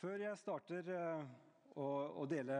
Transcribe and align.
Før 0.00 0.16
jeg 0.16 0.38
starter 0.40 0.86
eh, 0.96 1.24
å, 1.76 2.24
dele 2.24 2.56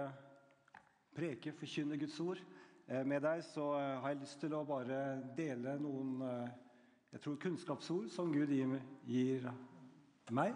preke, 1.17 1.55
forkynne 1.57 1.97
Guds 1.97 2.19
ord 2.21 2.41
eh, 2.85 3.01
med 3.01 3.23
deg, 3.25 3.41
så 3.49 3.71
eh, 3.79 3.95
har 4.03 4.13
jeg 4.13 4.19
lyst 4.21 4.43
til 4.43 4.53
å 4.59 4.61
bare 4.69 4.99
dele 5.39 5.79
noen 5.81 6.19
jeg 7.15 7.23
tror 7.25 7.39
kunnskapsord 7.41 8.11
som 8.13 8.29
Gud 8.35 8.53
gir, 8.53 8.75
gir 9.09 9.47
meg. 10.37 10.53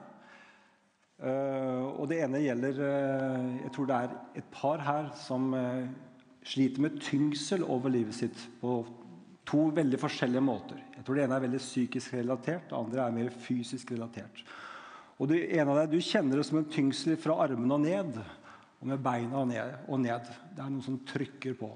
Og 1.25 2.05
det 2.11 2.21
ene 2.27 2.43
gjelder 2.43 2.79
Jeg 3.63 3.73
tror 3.75 3.89
det 3.89 3.97
er 3.97 4.15
et 4.43 4.53
par 4.55 4.83
her 4.85 5.09
som 5.19 5.49
sliter 6.47 6.85
med 6.85 7.01
tyngsel 7.03 7.65
over 7.65 7.91
livet 7.95 8.19
sitt 8.19 8.45
på 8.61 8.77
to 9.49 9.65
veldig 9.75 9.99
forskjellige 10.05 10.45
måter. 10.45 10.85
Jeg 10.99 11.07
tror 11.07 11.19
Det 11.19 11.27
ene 11.27 11.41
er 11.41 11.47
veldig 11.49 11.63
psykisk 11.65 12.15
relatert, 12.21 12.69
det 12.69 12.79
andre 12.79 13.09
er 13.09 13.19
mer 13.19 13.35
fysisk 13.49 13.95
relatert. 13.97 14.45
Og 15.21 15.31
du, 15.31 15.37
en 15.39 15.71
av 15.71 15.79
deg, 15.79 15.95
du 15.95 16.03
kjenner 16.03 16.41
det 16.41 16.47
som 16.49 16.59
en 16.59 16.71
tyngsel 16.71 17.15
fra 17.21 17.37
armene 17.45 17.77
og 17.77 17.85
ned, 17.85 18.19
og 18.81 18.91
med 18.91 19.03
beina 19.05 19.41
og 19.41 19.49
ned, 19.49 19.77
og 19.87 20.01
ned. 20.03 20.27
Det 20.57 20.65
er 20.65 20.73
noe 20.75 20.85
som 20.85 20.99
trykker 21.09 21.55
på. 21.59 21.71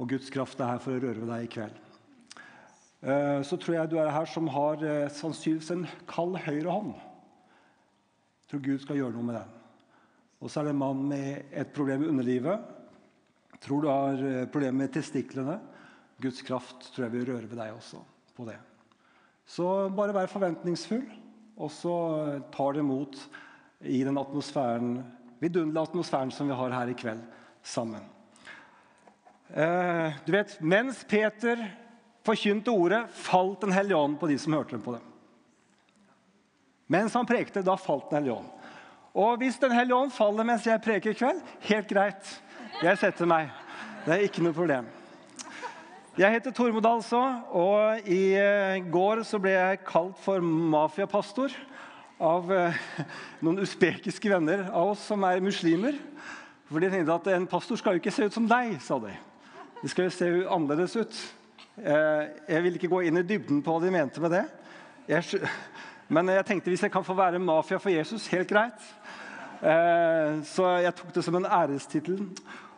Og 0.00 0.10
Guds 0.10 0.32
kraft 0.32 0.60
er 0.60 0.72
her 0.72 0.82
for 0.82 0.96
å 0.96 1.02
røre 1.02 1.22
ved 1.22 1.30
deg 1.30 1.46
i 1.46 1.52
kveld. 1.52 1.78
Eh, 3.02 3.40
Så 3.46 3.58
tror 3.60 3.76
jeg 3.78 3.90
du 3.92 3.96
er 4.02 4.12
her 4.14 4.28
som 4.30 4.50
har 4.50 4.82
eh, 4.82 5.08
sannsynligvis 5.12 5.72
en 5.74 5.86
kald 6.10 6.36
høyre 6.44 6.74
hånd. 6.74 6.92
Jeg 8.42 8.50
tror 8.52 8.64
Gud 8.66 8.84
skal 8.84 8.98
gjøre 9.00 9.16
noe 9.16 9.28
med 9.30 9.38
den. 9.38 9.58
Og 10.42 10.50
så 10.50 10.60
er 10.60 10.68
det 10.68 10.74
en 10.74 10.82
mann 10.82 11.02
med 11.08 11.54
et 11.54 11.72
problem 11.74 12.02
i 12.02 12.10
underlivet. 12.10 12.68
Tror 13.62 13.82
du 13.82 13.88
har 13.90 14.18
eh, 14.18 14.44
problemer 14.50 14.84
med 14.84 14.94
testiklene. 14.94 15.60
Guds 16.22 16.42
kraft 16.46 16.90
tror 16.90 17.06
jeg 17.06 17.14
vil 17.14 17.28
røre 17.30 17.46
ved 17.46 17.58
deg 17.58 17.74
også 17.74 18.02
på 18.36 18.46
det. 18.50 18.58
Så 19.46 19.66
bare 19.94 20.14
vær 20.14 20.30
forventningsfull, 20.30 21.06
og 21.62 21.70
så 21.70 21.96
tar 22.54 22.74
det 22.74 22.82
imot 22.82 23.18
i 23.86 24.02
den 24.04 24.18
atmosfæren, 24.18 24.96
vidunderlige 25.42 25.88
atmosfæren 25.88 26.32
som 26.34 26.50
vi 26.50 26.56
har 26.58 26.74
her 26.74 26.90
i 26.90 26.96
kveld 26.98 27.22
sammen. 27.62 28.02
Eh, 29.54 30.18
du 30.26 30.32
vet, 30.32 30.56
Mens 30.60 31.04
Peter 31.04 31.60
forkynte 32.24 32.70
ordet, 32.70 33.04
falt 33.10 33.60
Den 33.60 33.72
hellige 33.72 33.96
ånd 33.96 34.18
på 34.18 34.26
de 34.26 34.38
som 34.38 34.52
hørte 34.52 34.78
på 34.78 34.94
det. 34.96 35.02
Mens 36.86 37.14
han 37.14 37.26
prekte, 37.26 37.62
da 37.62 37.76
falt 37.76 38.10
Den 38.10 38.18
hellige 38.22 38.38
ånd. 38.38 38.48
Og 39.14 39.36
hvis 39.38 39.58
Den 39.58 39.72
hellige 39.72 39.96
ånd 39.96 40.10
faller 40.10 40.44
mens 40.44 40.66
jeg 40.66 40.82
preker 40.82 41.10
i 41.10 41.18
kveld, 41.18 41.42
helt 41.68 41.88
greit. 41.88 42.42
Jeg 42.82 42.98
setter 42.98 43.28
meg. 43.28 43.50
Det 44.06 44.14
er 44.14 44.24
ikke 44.26 44.42
noe 44.42 44.56
problem. 44.56 44.88
Jeg 46.12 46.28
heter 46.28 46.52
Tormod 46.52 46.84
altså, 46.84 47.18
og 47.56 48.08
i 48.12 48.34
eh, 48.36 48.82
går 48.92 49.22
så 49.24 49.38
ble 49.40 49.54
jeg 49.54 49.78
kalt 49.88 50.18
for 50.20 50.44
mafiapastor 50.44 51.54
av 52.20 52.50
eh, 52.52 52.80
noen 53.40 53.62
usbekiske 53.64 54.28
venner 54.28 54.66
av 54.68 54.90
oss 54.90 55.06
som 55.08 55.22
er 55.24 55.40
muslimer. 55.40 55.96
For 56.68 56.84
de 56.84 56.90
tenkte 56.92 57.14
at 57.14 57.30
en 57.32 57.46
pastor 57.48 57.80
skal 57.80 57.96
jo 57.96 58.02
ikke 58.02 58.12
se 58.12 58.26
ut 58.28 58.36
som 58.36 58.44
deg, 58.50 58.74
sa 58.84 58.98
de. 59.00 59.14
Det 59.80 59.88
skal 59.88 60.04
jo 60.04 60.12
se 60.12 60.28
annerledes 60.52 60.96
ut. 61.00 61.20
Eh, 61.80 62.26
Jeg 62.44 62.66
vil 62.66 62.76
ikke 62.76 62.90
gå 62.92 63.00
inn 63.08 63.16
i 63.16 63.22
dybden 63.30 63.62
på 63.64 63.72
hva 63.72 63.80
de 63.80 63.92
mente 63.94 64.20
med 64.20 64.36
det. 64.36 64.42
Men 66.12 66.28
jeg 66.34 66.44
tenkte 66.50 66.74
hvis 66.74 66.84
jeg 66.84 66.92
kan 66.92 67.06
få 67.06 67.16
være 67.16 67.40
mafia 67.40 67.78
for 67.80 67.88
Jesus, 67.88 68.26
helt 68.34 68.52
greit. 68.52 68.84
Så 70.44 70.66
jeg 70.82 70.92
tok 70.98 71.14
det 71.14 71.24
som 71.24 71.38
en 71.38 71.48
ærestittel. 71.48 72.20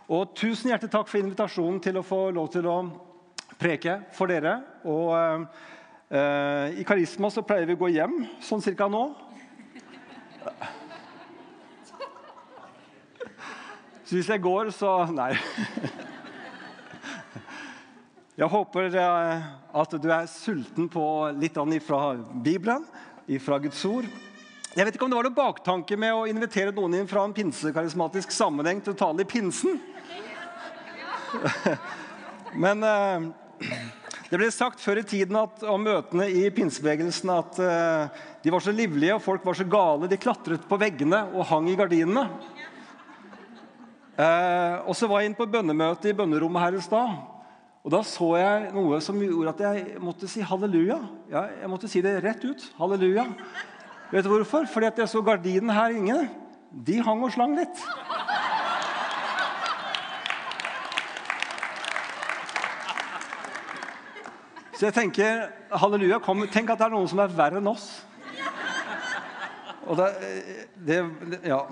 Og 0.06 0.36
tusen 0.38 0.70
hjertelig 0.70 0.92
takk 0.92 1.10
for 1.10 1.18
invitasjonen 1.18 1.82
til 1.82 1.98
å 1.98 2.05
få 2.06 2.20
lov 2.36 2.52
til 2.55 2.70
å 2.70 2.77
preke 3.60 3.98
for 4.16 4.30
dere. 4.30 4.58
Og 4.86 5.14
eh, 6.10 6.80
i 6.80 6.86
Karisma 6.86 7.30
så 7.33 7.44
pleier 7.47 7.69
vi 7.69 7.77
å 7.77 7.83
gå 7.84 7.92
hjem 7.94 8.24
sånn 8.44 8.64
cirka 8.64 8.88
nå. 8.91 9.06
Så 14.05 14.19
hvis 14.19 14.28
jeg 14.28 14.42
går, 14.44 14.69
så 14.77 14.98
Nei. 15.16 15.33
Jeg 18.34 18.51
håper 18.51 18.96
eh, 18.98 19.42
at 19.78 19.92
du 20.02 20.08
er 20.11 20.24
sulten 20.27 20.89
på 20.90 21.02
litt 21.39 21.55
annet 21.61 21.84
fra 21.86 22.17
Bibelen, 22.18 22.83
fra 23.40 23.61
Guds 23.62 23.78
ord. 23.86 24.08
Jeg 24.74 24.89
vet 24.89 24.96
ikke 24.96 25.07
om 25.07 25.12
det 25.12 25.18
var 25.20 25.28
noen 25.28 25.36
baktanke 25.36 25.95
med 25.95 26.11
å 26.17 26.24
invitere 26.27 26.74
noen 26.74 26.96
inn 26.98 27.07
fra 27.07 27.23
en 27.23 27.34
pinsekarismatisk 27.36 28.34
sammenheng 28.34 28.80
til 28.83 28.90
å 28.96 28.98
tale 28.98 29.23
i 29.23 29.28
pinsen. 29.30 29.78
Men 32.64 32.83
eh, 32.83 33.28
det 34.34 34.40
ble 34.40 34.48
sagt 34.50 34.80
før 34.83 34.98
i 34.98 35.05
tiden 35.06 35.36
at, 35.39 35.61
om 35.70 35.84
møtene 35.86 36.24
i 36.27 36.48
pinsebevegelsen 36.50 37.30
at 37.30 37.58
uh, 37.62 38.22
de 38.42 38.50
var 38.50 38.64
så 38.64 38.72
livlige 38.74 39.14
og 39.14 39.22
folk 39.22 39.45
var 39.46 39.55
så 39.55 39.67
gale. 39.70 40.08
De 40.11 40.18
klatret 40.18 40.64
på 40.67 40.78
veggene 40.80 41.20
og 41.30 41.46
hang 41.52 41.68
i 41.70 41.77
gardinene. 41.78 42.24
Uh, 44.18 44.83
og 44.90 44.98
så 44.98 45.06
var 45.06 45.22
jeg 45.22 45.30
inn 45.30 45.39
på 45.39 45.46
bønnemøte 45.52 46.11
i 46.11 46.17
bønnerommet 46.18 46.64
her 46.64 46.80
i 46.80 46.83
stad. 46.83 47.14
Og 47.86 47.95
da 47.95 48.00
så 48.11 48.33
jeg 48.40 48.72
noe 48.74 48.98
som 49.06 49.22
gjorde 49.22 49.55
at 49.55 49.62
jeg 49.68 50.02
måtte 50.02 50.27
si 50.33 50.42
halleluja. 50.42 50.98
Ja, 51.30 51.46
jeg 51.61 51.70
måtte 51.70 51.92
si 51.92 52.02
det 52.02 52.16
rett 52.27 52.42
ut. 52.42 52.66
Halleluja. 52.80 53.28
Vet 54.11 54.27
du 54.27 54.33
hvorfor? 54.34 54.66
Fordi 54.66 54.90
at 54.90 54.98
jeg 54.98 55.14
så 55.14 55.22
gardinen 55.22 55.70
her 55.78 55.95
inne. 55.95 56.24
De 56.74 56.98
hang 57.06 57.22
og 57.22 57.30
slang 57.39 57.55
litt. 57.55 57.86
Så 64.84 64.90
jeg 64.90 64.96
tenker 64.98 65.39
halleluja, 65.80 66.18
kom, 66.20 66.42
tenk 66.52 66.68
at 66.68 66.77
det 66.77 66.84
er 66.84 66.92
noen 66.92 67.06
som 67.08 67.20
er 67.22 67.30
verre 67.33 67.56
enn 67.56 67.68
oss. 67.70 67.86
Og 69.89 69.96
det, 69.96 70.08
det, 70.77 70.98
Ja. 71.48 71.62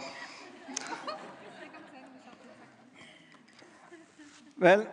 Vel, 4.64 4.86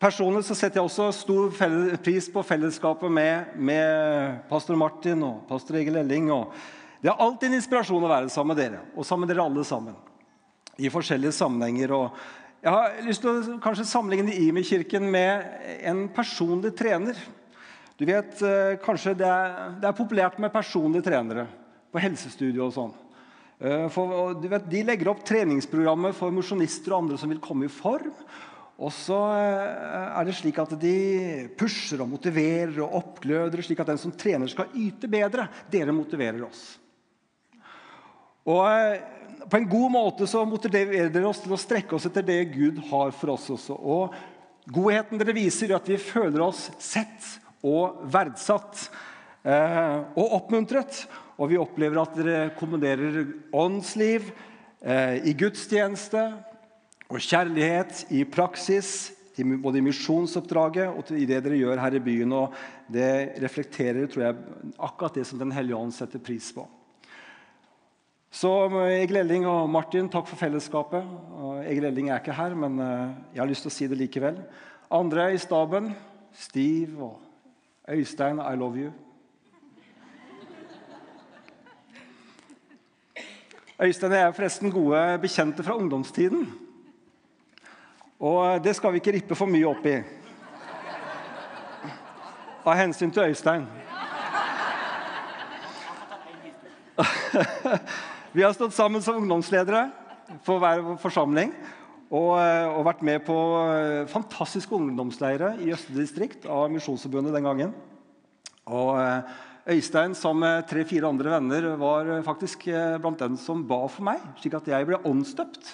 personlig 0.00 0.46
så 0.48 0.56
setter 0.56 0.80
jeg 0.80 0.88
også 0.88 1.10
stor 1.18 1.52
pris 2.00 2.32
på 2.32 2.46
fellesskapet 2.48 3.12
med, 3.12 3.52
med 3.60 4.40
pastor 4.48 4.80
Martin 4.80 5.20
og 5.28 5.44
pastor 5.52 5.82
Egil 5.82 6.00
Elling. 6.00 6.32
Og 6.32 6.56
det 7.04 7.12
er 7.12 7.20
alltid 7.20 7.50
en 7.50 7.60
inspirasjon 7.60 8.08
å 8.08 8.14
være 8.16 8.32
sammen 8.32 8.54
med 8.54 8.64
dere, 8.64 8.86
og 8.96 9.04
sammen 9.04 9.28
med 9.28 9.34
dere 9.34 9.44
alle 9.44 9.68
sammen. 9.68 10.00
I 10.80 10.88
forskjellige 10.88 11.36
sammenhenger. 11.42 11.92
Og 11.92 12.16
jeg 12.60 12.72
har 12.74 12.96
lyst 13.06 13.22
til 13.24 13.30
å 13.32 13.58
kanskje 13.64 13.86
sammenligne 13.88 14.34
Imi-kirken 14.36 15.06
med 15.08 15.46
en 15.88 16.02
personlig 16.12 16.74
trener. 16.76 17.16
Du 17.96 18.04
vet, 18.04 18.34
eh, 18.44 18.74
kanskje 18.84 19.14
det 19.16 19.28
er, 19.28 19.78
det 19.80 19.88
er 19.88 19.96
populært 19.96 20.36
med 20.40 20.52
personlige 20.52 21.06
trenere 21.08 21.46
på 21.92 22.00
helsestudio 22.00 22.66
og 22.66 22.74
sånn. 22.74 22.92
Eh, 23.60 23.86
For, 23.92 24.34
du 24.36 24.44
vet, 24.48 24.68
de 24.68 24.82
legger 24.84 25.08
opp 25.08 25.24
treningsprogrammet 25.24 26.16
for 26.16 26.32
mosjonister 26.36 26.92
og 26.92 27.04
andre 27.04 27.18
som 27.20 27.32
vil 27.32 27.40
komme 27.40 27.64
i 27.64 27.72
form. 27.72 28.12
Og 28.80 28.92
så 28.92 29.18
eh, 29.36 30.10
er 30.20 30.28
det 30.28 30.36
slik 30.36 30.60
at 30.60 30.74
de 30.80 30.96
pusher 31.56 32.00
og 32.04 32.12
motiverer 32.12 32.76
og 32.84 32.98
oppgløder, 33.00 33.64
slik 33.64 33.80
at 33.80 33.94
den 33.94 34.00
som 34.00 34.12
trener, 34.12 34.52
skal 34.52 34.68
yte 34.76 35.08
bedre. 35.08 35.48
Dere 35.72 35.96
motiverer 35.96 36.44
oss. 36.44 36.62
Og 38.48 38.64
på 39.48 39.56
en 39.56 39.68
god 39.68 39.92
måte 39.92 40.26
så 40.28 40.42
motiverer 40.48 41.10
dere 41.12 41.28
oss 41.30 41.40
til 41.44 41.54
å 41.54 41.60
strekke 41.60 41.96
oss 41.96 42.06
etter 42.08 42.24
det 42.26 42.40
Gud 42.52 42.80
har 42.90 43.12
for 43.16 43.34
oss 43.36 43.48
også. 43.52 43.76
Og 43.76 44.16
godheten 44.70 45.20
dere 45.20 45.36
viser, 45.36 45.70
gjør 45.70 45.80
at 45.80 45.90
vi 45.90 46.00
føler 46.02 46.44
oss 46.44 46.66
sett 46.82 47.38
og 47.66 48.02
verdsatt 48.12 48.86
eh, 49.44 49.98
og 50.14 50.36
oppmuntret. 50.40 51.04
Og 51.40 51.52
vi 51.52 51.60
opplever 51.60 52.02
at 52.02 52.18
dere 52.18 52.50
kombinerer 52.58 53.22
åndsliv 53.56 54.28
eh, 54.82 55.22
i 55.24 55.34
gudstjeneste 55.38 56.26
og 57.10 57.22
kjærlighet 57.24 58.04
i 58.14 58.24
praksis, 58.28 59.10
både 59.40 59.80
i 59.80 59.86
misjonsoppdraget 59.86 60.92
og 60.92 61.14
i 61.16 61.24
det 61.26 61.40
dere 61.46 61.58
gjør 61.58 61.80
her 61.80 61.96
i 61.96 62.02
byen. 62.04 62.36
Og 62.36 62.58
det 62.92 63.40
reflekterer 63.42 64.10
tror 64.10 64.26
jeg, 64.28 64.44
akkurat 64.76 65.16
det 65.16 65.26
som 65.26 65.40
Den 65.40 65.54
hellige 65.56 65.80
ånd 65.80 65.96
setter 65.96 66.22
pris 66.22 66.52
på. 66.54 66.66
Så 68.30 68.48
Egil 68.86 69.16
Elling 69.24 69.42
og 69.50 69.64
Martin, 69.66 70.06
takk 70.06 70.28
for 70.30 70.38
fellesskapet. 70.38 71.02
Egil 71.66 71.88
Elling 71.88 72.12
er 72.12 72.20
ikke 72.22 72.36
her, 72.36 72.54
men 72.54 72.78
eh, 72.78 73.08
jeg 73.34 73.42
har 73.42 73.48
lyst 73.50 73.64
til 73.66 73.72
å 73.72 73.74
si 73.74 73.88
det 73.90 73.98
likevel. 73.98 74.36
Andre 74.90 75.32
i 75.34 75.38
staben, 75.42 75.90
Steve 76.38 76.94
og 77.02 77.18
Øystein, 77.90 78.38
I 78.38 78.54
love 78.54 78.78
you. 78.78 78.92
Øystein 83.82 84.12
og 84.12 84.18
jeg 84.18 84.28
er 84.28 84.36
forresten 84.36 84.70
gode 84.70 85.18
bekjente 85.24 85.66
fra 85.66 85.74
ungdomstiden. 85.74 86.46
Og 88.20 88.62
det 88.62 88.76
skal 88.78 88.94
vi 88.94 89.02
ikke 89.02 89.16
rippe 89.16 89.34
for 89.34 89.50
mye 89.50 89.66
opp 89.66 89.90
i. 89.90 89.96
Av 92.62 92.78
hensyn 92.78 93.10
til 93.10 93.26
Øystein. 93.26 93.66
Vi 98.30 98.44
har 98.44 98.52
stått 98.54 98.76
sammen 98.76 99.02
som 99.02 99.16
ungdomsledere 99.18 99.88
for 100.46 100.62
hver 100.62 100.84
forsamling. 101.02 101.50
Og, 102.10 102.36
og 102.38 102.84
vært 102.86 103.02
med 103.06 103.24
på 103.26 103.34
fantastiske 104.10 104.74
ungdomsleirer 104.74 105.58
i 105.62 105.72
Østre 105.74 105.96
distrikt 105.96 106.46
av 106.46 106.68
Misjonsforbundet 106.70 107.34
den 107.34 107.46
gangen. 107.46 107.72
Og 108.70 108.92
eh, 108.98 109.32
Øystein 109.74 110.14
sammen 110.18 110.44
med 110.46 110.68
tre-fire 110.70 111.10
andre 111.10 111.34
venner 111.34 111.68
var 111.78 112.10
faktisk 112.26 112.68
eh, 112.70 112.96
blant 113.02 113.18
dem 113.18 113.34
som 113.38 113.62
ba 113.66 113.80
for 113.90 114.06
meg, 114.06 114.22
slik 114.38 114.54
at 114.58 114.70
jeg 114.70 114.86
ble 114.86 114.98
åndsdøpt 115.10 115.72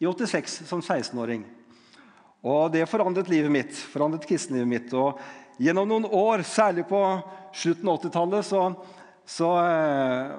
i 0.00 0.08
86 0.08 0.58
som 0.68 0.80
16-åring. 0.80 1.44
Og 2.44 2.70
Det 2.72 2.88
forandret 2.88 3.28
livet 3.32 3.52
mitt, 3.52 3.82
forandret 3.92 4.28
kristenlivet 4.28 4.68
mitt. 4.68 4.96
Og 4.96 5.20
Gjennom 5.60 5.88
noen 5.90 6.08
år, 6.08 6.44
særlig 6.46 6.84
på 6.88 7.02
slutten 7.52 7.88
av 7.90 8.00
80-tallet, 8.00 8.48
så, 8.48 8.68
så 9.28 9.56
eh, 9.60 10.38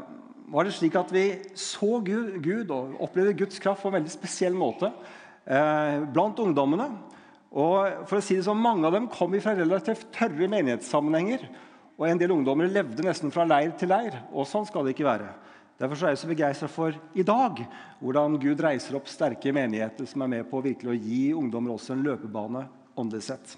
var 0.50 0.66
det 0.66 0.74
slik 0.76 0.98
at 0.98 1.12
vi 1.14 1.26
så 1.58 2.00
Gud, 2.06 2.40
Gud, 2.44 2.72
og 2.74 2.98
opplevde 3.06 3.38
Guds 3.38 3.62
kraft 3.62 3.84
på 3.84 3.92
en 3.92 4.00
veldig 4.00 4.14
spesiell 4.14 4.56
måte 4.58 4.90
eh, 5.46 6.00
blant 6.10 6.40
ungdommene. 6.42 6.90
Og 7.50 8.06
for 8.10 8.20
å 8.20 8.24
si 8.24 8.38
det 8.38 8.46
sånn, 8.46 8.62
Mange 8.62 8.88
av 8.90 8.96
dem 8.96 9.10
kom 9.12 9.34
fra 9.42 9.56
relativt 9.58 10.10
tørre 10.16 10.50
menighetssammenhenger. 10.52 11.46
Og 12.00 12.08
en 12.08 12.20
del 12.22 12.34
ungdommer 12.34 12.70
levde 12.72 13.04
nesten 13.06 13.34
fra 13.34 13.46
leir 13.48 13.74
til 13.78 13.92
leir. 13.92 14.22
Og 14.32 14.48
sånn 14.48 14.68
skal 14.70 14.86
det 14.86 14.96
ikke 14.96 15.10
være. 15.10 15.32
Derfor 15.80 16.04
er 16.04 16.14
jeg 16.14 16.22
så 16.22 16.28
begeistra 16.28 16.68
for 16.68 16.96
i 17.16 17.24
dag 17.24 17.62
hvordan 18.02 18.36
Gud 18.42 18.60
reiser 18.64 18.98
opp 19.00 19.08
sterke 19.08 19.54
menigheter 19.56 20.08
som 20.10 20.26
er 20.26 20.32
med 20.34 20.50
på 20.50 20.60
virkelig 20.64 20.92
å 20.92 21.00
gi 21.00 21.22
ungdommer 21.32 21.72
også 21.72 21.96
en 21.96 22.04
løpebane 22.04 22.66
åndelig 23.00 23.30
sett. 23.30 23.54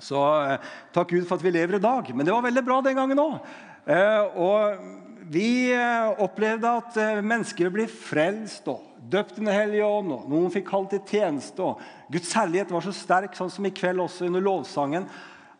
Så 0.00 0.18
eh, 0.46 0.70
takk 0.94 1.12
Gud 1.12 1.26
for 1.28 1.36
at 1.36 1.44
vi 1.44 1.52
lever 1.52 1.76
i 1.76 1.82
dag. 1.82 2.08
Men 2.16 2.26
det 2.26 2.34
var 2.34 2.46
veldig 2.46 2.64
bra 2.66 2.80
den 2.84 2.96
gangen 2.98 3.20
òg. 3.20 3.36
Eh, 3.84 4.38
og 4.40 5.01
vi 5.32 5.72
eh, 5.72 6.22
opplevde 6.22 6.70
at 6.82 6.98
mennesker 7.24 7.72
ble 7.72 7.86
frelst 7.88 8.68
og 8.70 8.88
døpt 9.12 9.38
Den 9.40 9.50
hellige 9.50 9.86
ånd. 9.86 10.12
og 10.14 10.28
Noen 10.30 10.52
fikk 10.52 10.68
kalt 10.70 10.92
til 10.92 11.02
tjeneste. 11.08 11.62
og 11.62 11.80
Guds 12.12 12.32
herlighet 12.36 12.72
var 12.72 12.84
så 12.84 12.94
sterk, 12.94 13.36
sånn 13.36 13.50
som 13.50 13.66
i 13.66 13.74
kveld 13.74 14.02
også 14.04 14.28
under 14.28 14.44
lovsangen, 14.44 15.08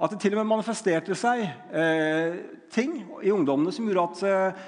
at 0.02 0.10
det 0.10 0.20
til 0.22 0.34
og 0.34 0.42
med 0.42 0.50
manifesterte 0.50 1.14
seg 1.18 1.44
eh, 1.46 2.38
ting 2.74 2.96
i 3.22 3.30
ungdommene 3.30 3.74
som 3.74 3.86
gjorde 3.86 4.06
at 4.08 4.22
eh, 4.26 4.62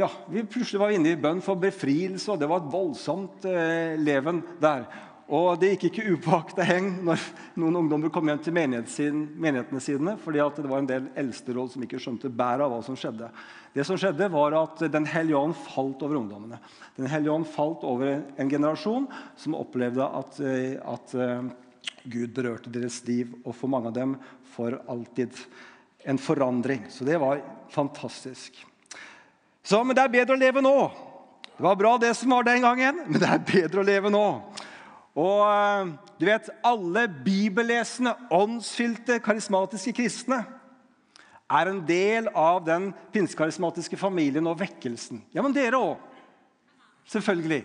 ja, 0.00 0.06
vi 0.30 0.44
plutselig 0.46 0.80
var 0.80 0.94
inne 0.94 1.12
i 1.12 1.18
bønn 1.20 1.42
for 1.44 1.58
befrielse, 1.60 2.30
og 2.30 2.38
det 2.40 2.48
var 2.48 2.62
et 2.62 2.72
voldsomt 2.72 3.44
eh, 3.50 3.98
leven 3.98 4.40
der. 4.62 4.86
Og 5.30 5.60
Det 5.62 5.76
gikk 5.76 5.84
ikke 5.90 6.16
upåakta 6.16 6.64
heng 6.66 6.88
når 7.06 7.22
noen 7.60 7.76
ungdommer 7.84 8.10
kom 8.10 8.26
hjem 8.26 8.40
til 8.42 8.54
menighetene 8.56 9.82
sine, 9.82 10.16
fordi 10.18 10.42
det 10.56 10.70
var 10.70 10.80
en 10.80 10.88
del 10.88 11.04
eldsteråd 11.22 11.70
som 11.70 11.84
ikke 11.86 12.00
skjønte 12.02 12.32
bæret 12.34 12.64
av 12.64 12.72
hva 12.72 12.80
som 12.82 12.96
skjedde. 12.98 13.28
Det 13.70 13.84
som 13.86 13.98
skjedde 14.00 14.26
var 14.34 14.56
at 14.58 14.82
Den 14.90 15.06
hellige 15.06 15.38
ånd 15.38 15.54
falt 15.54 16.02
over 16.02 16.18
ungdommene. 16.18 16.58
Den 16.96 17.06
hellige 17.06 17.30
ånd 17.30 17.46
falt 17.46 17.84
over 17.86 18.24
en 18.34 18.50
generasjon 18.50 19.06
som 19.38 19.54
opplevde 19.54 20.02
at, 20.02 20.40
eh, 20.42 20.74
at 20.82 21.14
uh, 21.14 21.46
Gud 22.10 22.34
berørte 22.34 22.72
deres 22.74 22.98
liv, 23.06 23.30
og 23.44 23.54
for 23.54 23.70
mange 23.70 23.92
av 23.92 23.94
dem 23.94 24.16
for 24.50 24.80
alltid 24.90 25.36
en 26.10 26.18
forandring. 26.18 26.88
Så 26.90 27.06
det 27.06 27.20
var 27.22 27.44
fantastisk. 27.70 28.58
Så, 29.62 29.84
Men 29.84 29.94
det 29.94 30.02
er 30.02 30.16
bedre 30.16 30.34
å 30.34 30.42
leve 30.42 30.64
nå. 30.64 30.74
Det 31.54 31.62
var 31.62 31.78
bra, 31.78 31.94
det 32.02 32.16
som 32.18 32.34
var 32.34 32.42
den 32.48 32.66
gangen, 32.66 33.04
men 33.06 33.20
det 33.20 33.30
er 33.30 33.46
bedre 33.46 33.84
å 33.84 33.86
leve 33.86 34.10
nå. 34.10 34.26
Og 35.20 35.42
eh, 35.44 35.90
du 36.20 36.26
vet, 36.28 36.48
alle 36.64 37.04
bibellesende, 37.24 38.14
åndsfylte, 38.32 39.18
karismatiske 39.24 39.92
kristne 39.98 40.44
er 41.50 41.70
en 41.70 41.80
del 41.86 42.30
av 42.38 42.62
den 42.64 42.90
pinsekarismatiske 43.12 43.98
familien 43.98 44.46
og 44.46 44.60
vekkelsen. 44.60 45.24
Ja, 45.34 45.42
men 45.42 45.54
dere 45.56 45.80
òg. 45.80 45.96
Selvfølgelig. 47.10 47.64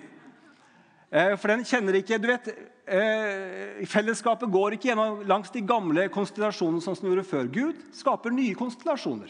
Eh, 1.12 1.36
for 1.38 1.54
den 1.54 1.66
kjenner 1.68 2.00
ikke 2.00 2.18
Du 2.18 2.28
vet, 2.28 2.48
eh, 2.88 3.86
fellesskapet 3.86 4.52
går 4.52 4.76
ikke 4.76 4.90
gjennom 4.90 5.22
langs 5.28 5.52
de 5.54 5.62
gamle 5.62 6.10
konstellasjonene 6.10 6.82
som 6.82 6.96
den 6.96 7.12
gjorde 7.12 7.30
før. 7.30 7.46
Gud 7.54 7.76
skaper 7.94 8.34
nye 8.34 8.56
konstellasjoner. 8.56 9.30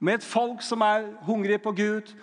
Med 0.00 0.14
et 0.14 0.24
folk 0.24 0.62
som 0.62 0.80
er 0.80 1.10
hungrig 1.26 1.62
på 1.62 1.72
Gud, 1.72 2.14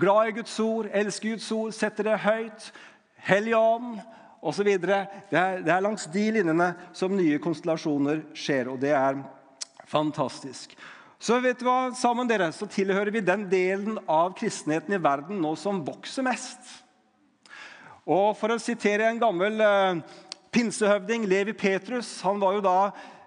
glad 0.00 0.28
i 0.28 0.36
Guds 0.40 0.60
ord, 0.60 0.86
elsker 0.92 1.30
Guds 1.30 1.52
ord, 1.52 1.72
setter 1.72 2.04
det 2.04 2.18
høyt. 2.18 2.72
Hellig 3.16 3.56
ånd 3.56 4.00
osv. 4.44 4.68
Det, 4.80 4.98
er, 5.32 5.62
det 5.64 5.72
er 5.72 5.84
langs 5.84 6.06
de 6.12 6.24
linjene 6.36 6.72
som 6.96 7.14
nye 7.16 7.40
konstellasjoner 7.42 8.26
skjer, 8.36 8.70
og 8.72 8.82
det 8.82 8.92
er 8.96 9.22
fantastisk. 9.90 10.76
Så 11.24 11.38
vet 11.40 11.60
du 11.60 11.64
hva, 11.64 11.94
sammen 11.96 12.28
dere, 12.28 12.50
så 12.52 12.68
tilhører 12.68 13.12
vi 13.14 13.24
den 13.24 13.46
delen 13.48 13.96
av 14.10 14.34
kristenheten 14.36 14.96
i 14.96 15.00
verden 15.00 15.40
nå 15.40 15.54
som 15.56 15.80
vokser 15.86 16.26
mest. 16.26 16.60
Og 18.04 18.34
For 18.36 18.52
å 18.52 18.60
sitere 18.60 19.08
en 19.08 19.20
gammel 19.22 19.62
eh, 19.64 20.02
pinsehøvding, 20.52 21.24
Levi 21.24 21.54
Petrus 21.56 22.18
Han 22.26 22.42
var 22.42 22.58
jo 22.58 22.64
da 22.66 22.78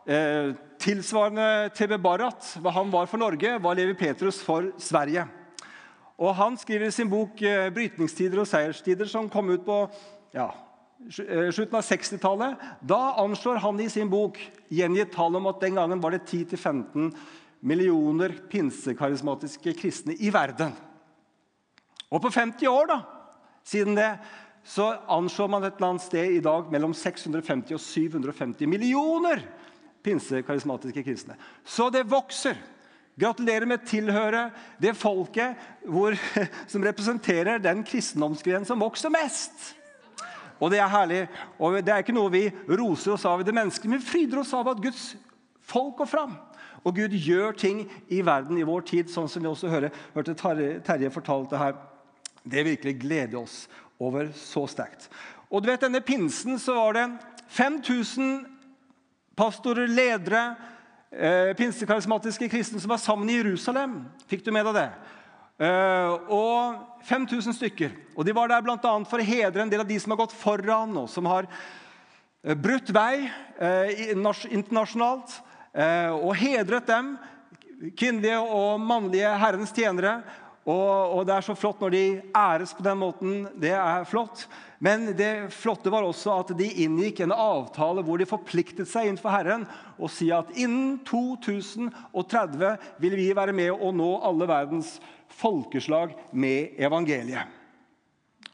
eh, 0.05 0.51
tilsvarende 0.77 1.71
TB 1.73 1.97
Barrat. 2.03 2.51
Hva 2.61 2.75
han 2.75 2.93
var 2.93 3.09
for 3.09 3.17
Norge, 3.17 3.55
var 3.63 3.79
Levi 3.79 3.97
Petrus 3.97 4.43
for 4.45 4.69
Sverige. 4.77 5.25
Og 6.21 6.35
Han 6.37 6.57
skriver 6.61 6.91
i 6.91 6.93
sin 6.93 7.09
bok 7.09 7.41
eh, 7.41 7.71
'Brytningstider 7.73 8.43
og 8.43 8.49
seierstider', 8.49 9.09
som 9.09 9.29
kom 9.29 9.49
ut 9.49 9.65
på 9.65 9.79
ja, 10.37 10.51
slutten 11.11 11.77
av 11.77 11.85
60-tallet. 11.85 12.63
Da 12.81 13.01
anslår 13.23 13.61
han 13.63 13.79
i 13.79 13.89
sin 13.89 14.09
bok 14.09 14.39
gjengitt 14.73 15.13
tall 15.15 15.37
om 15.39 15.49
at 15.49 15.61
den 15.61 15.77
gangen 15.77 16.01
var 16.03 16.15
det 16.15 16.25
10-15 16.25 17.11
millioner 17.59 18.35
pinsekarismatiske 18.51 19.73
kristne 19.77 20.15
i 20.19 20.31
verden. 20.33 20.73
Og 22.07 22.21
på 22.23 22.31
50 22.31 22.69
år 22.71 22.91
da, 22.91 22.99
siden 23.67 23.97
det 23.97 24.11
så 24.67 24.89
anslår 25.07 25.47
man 25.51 25.63
et 25.63 25.77
eller 25.77 25.93
annet 25.93 26.03
sted 26.03 26.33
i 26.37 26.43
dag 26.43 26.67
mellom 26.71 26.93
650 26.95 27.75
og 27.77 27.79
750 27.79 28.67
millioner 28.67 29.43
pinsekarismatiske 30.03 31.03
kristne. 31.07 31.37
Så 31.63 31.87
det 31.93 32.07
vokser. 32.11 32.57
Gratulerer 33.17 33.65
med 33.65 33.85
tilhøre 33.87 34.49
det 34.77 34.93
folket 34.99 35.57
hvor, 35.87 36.13
som 36.71 36.83
representerer 36.85 37.63
den 37.63 37.81
kristendomsgrenen 37.87 38.67
som 38.67 38.83
vokser 38.83 39.13
mest. 39.13 39.71
Og 40.59 40.71
det 40.73 40.79
er 40.81 40.91
herlig. 40.91 41.21
Og 41.59 41.77
det 41.79 41.93
er 41.93 42.03
ikke 42.03 42.15
noe 42.15 42.33
vi 42.33 42.47
roser 42.67 43.13
oss 43.15 43.25
av 43.29 43.41
i 43.41 43.47
det 43.47 43.55
menneskelige, 43.55 43.91
men 43.93 44.01
vi 44.01 44.11
fryder 44.11 44.41
oss 44.41 44.53
av 44.57 44.69
at 44.71 44.81
Guds 44.83 45.11
folk 45.67 45.97
går 46.01 46.09
fram. 46.09 46.37
Og 46.87 46.95
Gud 46.95 47.15
gjør 47.19 47.55
ting 47.57 47.83
i 48.13 48.21
verden 48.25 48.57
i 48.57 48.65
vår 48.67 48.85
tid, 48.87 49.11
sånn 49.11 49.27
som 49.29 49.43
vi 49.43 49.49
også 49.49 49.71
hører, 49.71 49.93
hørte 50.15 50.35
Terje 50.37 51.11
fortalte 51.13 51.59
her. 51.59 51.75
Det 52.47 52.63
virkelig 52.63 52.95
gleder 53.01 53.41
oss 53.41 53.65
over 53.99 54.29
så 54.37 54.63
sterkt. 54.69 55.09
Og 55.51 55.63
du 55.63 55.69
vet, 55.71 55.81
Denne 55.81 56.01
pinsen 56.03 56.59
så 56.59 56.75
var 56.77 56.95
det 56.95 57.05
5000 57.47 58.45
pastorer, 59.37 59.87
ledere, 59.87 60.55
eh, 61.11 61.53
pinsekarismatiske 61.57 62.49
kristne 62.49 62.79
som 62.79 62.89
var 62.89 62.97
sammen 62.97 63.29
i 63.29 63.37
Jerusalem. 63.37 64.05
Fikk 64.27 64.45
du 64.45 64.51
med 64.51 64.65
deg 64.65 64.75
det? 64.75 64.89
Uh, 65.57 66.21
og 66.29 67.01
5000 67.09 67.55
stykker. 67.57 67.95
Og 68.13 68.25
De 68.27 68.33
var 68.35 68.51
der 68.51 68.61
bl.a. 68.61 68.77
for 69.09 69.17
å 69.17 69.25
hedre 69.25 69.63
en 69.63 69.71
del 69.71 69.81
av 69.81 69.89
de 69.89 69.97
som 69.97 70.13
har 70.13 70.19
gått 70.21 70.35
foran, 70.37 70.93
og 71.01 71.07
som 71.09 71.25
har 71.25 71.47
uh, 71.49 72.53
brutt 72.53 72.91
vei 72.93 73.25
uh, 73.25 73.89
internasjonalt. 74.53 75.41
og 75.77 76.31
hedret 76.33 76.87
dem, 76.89 77.11
kvinnelige 77.93 78.39
og 78.41 78.79
mannlige 78.81 79.29
Herrens 79.37 79.73
tjenere. 79.75 80.23
Og, 80.67 81.25
Det 81.27 81.35
er 81.35 81.45
så 81.45 81.55
flott 81.55 81.79
når 81.79 81.91
de 81.93 82.21
æres 82.35 82.73
på 82.73 82.83
den 82.83 82.97
måten. 82.97 83.35
Det 83.55 83.71
er 83.71 84.07
flott. 84.09 84.47
Men 84.79 85.13
det 85.15 85.53
flotte 85.53 85.91
var 85.93 86.03
også 86.03 86.33
at 86.41 86.57
de 86.57 86.67
inngikk 86.83 87.21
en 87.23 87.31
avtale 87.31 88.01
hvor 88.01 88.17
de 88.17 88.25
forpliktet 88.25 88.89
seg 88.89 89.07
innenfor 89.07 89.31
Herren 89.33 89.67
og 89.97 90.11
si 90.11 90.31
at 90.33 90.49
innen 90.57 90.97
2030 91.07 92.75
vil 93.01 93.15
vi 93.17 93.29
være 93.37 93.55
med 93.57 93.71
å 93.71 93.93
nå 93.95 94.09
alle 94.27 94.49
verdens 94.49 94.97
folkeslag 95.29 96.15
med 96.31 96.77
evangeliet. 96.77 97.45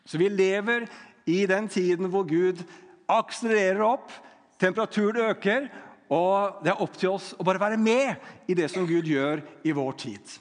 Så 0.05 0.17
vi 0.19 0.29
lever 0.29 0.87
i 1.25 1.45
den 1.47 1.67
tiden 1.71 2.09
hvor 2.11 2.27
Gud 2.27 2.59
akselererer 3.07 3.83
opp, 3.85 4.11
temperaturen 4.59 5.31
øker, 5.31 5.67
og 6.13 6.63
det 6.63 6.73
er 6.73 6.81
opp 6.83 6.97
til 6.99 7.13
oss 7.15 7.31
å 7.39 7.45
bare 7.47 7.61
være 7.61 7.79
med 7.79 8.49
i 8.51 8.55
det 8.57 8.67
som 8.71 8.87
Gud 8.87 9.07
gjør 9.07 9.41
i 9.63 9.73
vår 9.75 9.95
tid. 10.03 10.39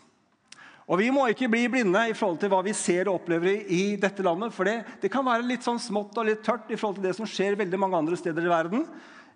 Og 0.91 0.99
Vi 0.99 1.09
må 1.15 1.29
ikke 1.31 1.49
bli 1.49 1.63
blinde 1.71 2.01
i 2.11 2.15
forhold 2.17 2.41
til 2.43 2.51
hva 2.53 2.59
vi 2.67 2.75
ser 2.77 3.09
og 3.09 3.21
opplever 3.21 3.63
i 3.71 3.95
dette 3.97 4.25
landet. 4.27 4.53
For 4.53 4.69
det, 4.69 4.83
det 5.01 5.09
kan 5.13 5.25
være 5.25 5.47
litt 5.47 5.65
sånn 5.65 5.81
smått 5.81 6.19
og 6.19 6.27
litt 6.29 6.43
tørt 6.45 6.69
i 6.69 6.77
forhold 6.77 6.99
til 6.99 7.07
det 7.07 7.15
som 7.17 7.29
skjer 7.29 7.57
veldig 7.61 7.79
mange 7.81 8.01
andre 8.03 8.19
steder 8.19 8.45
i 8.45 8.51
verden. 8.51 8.83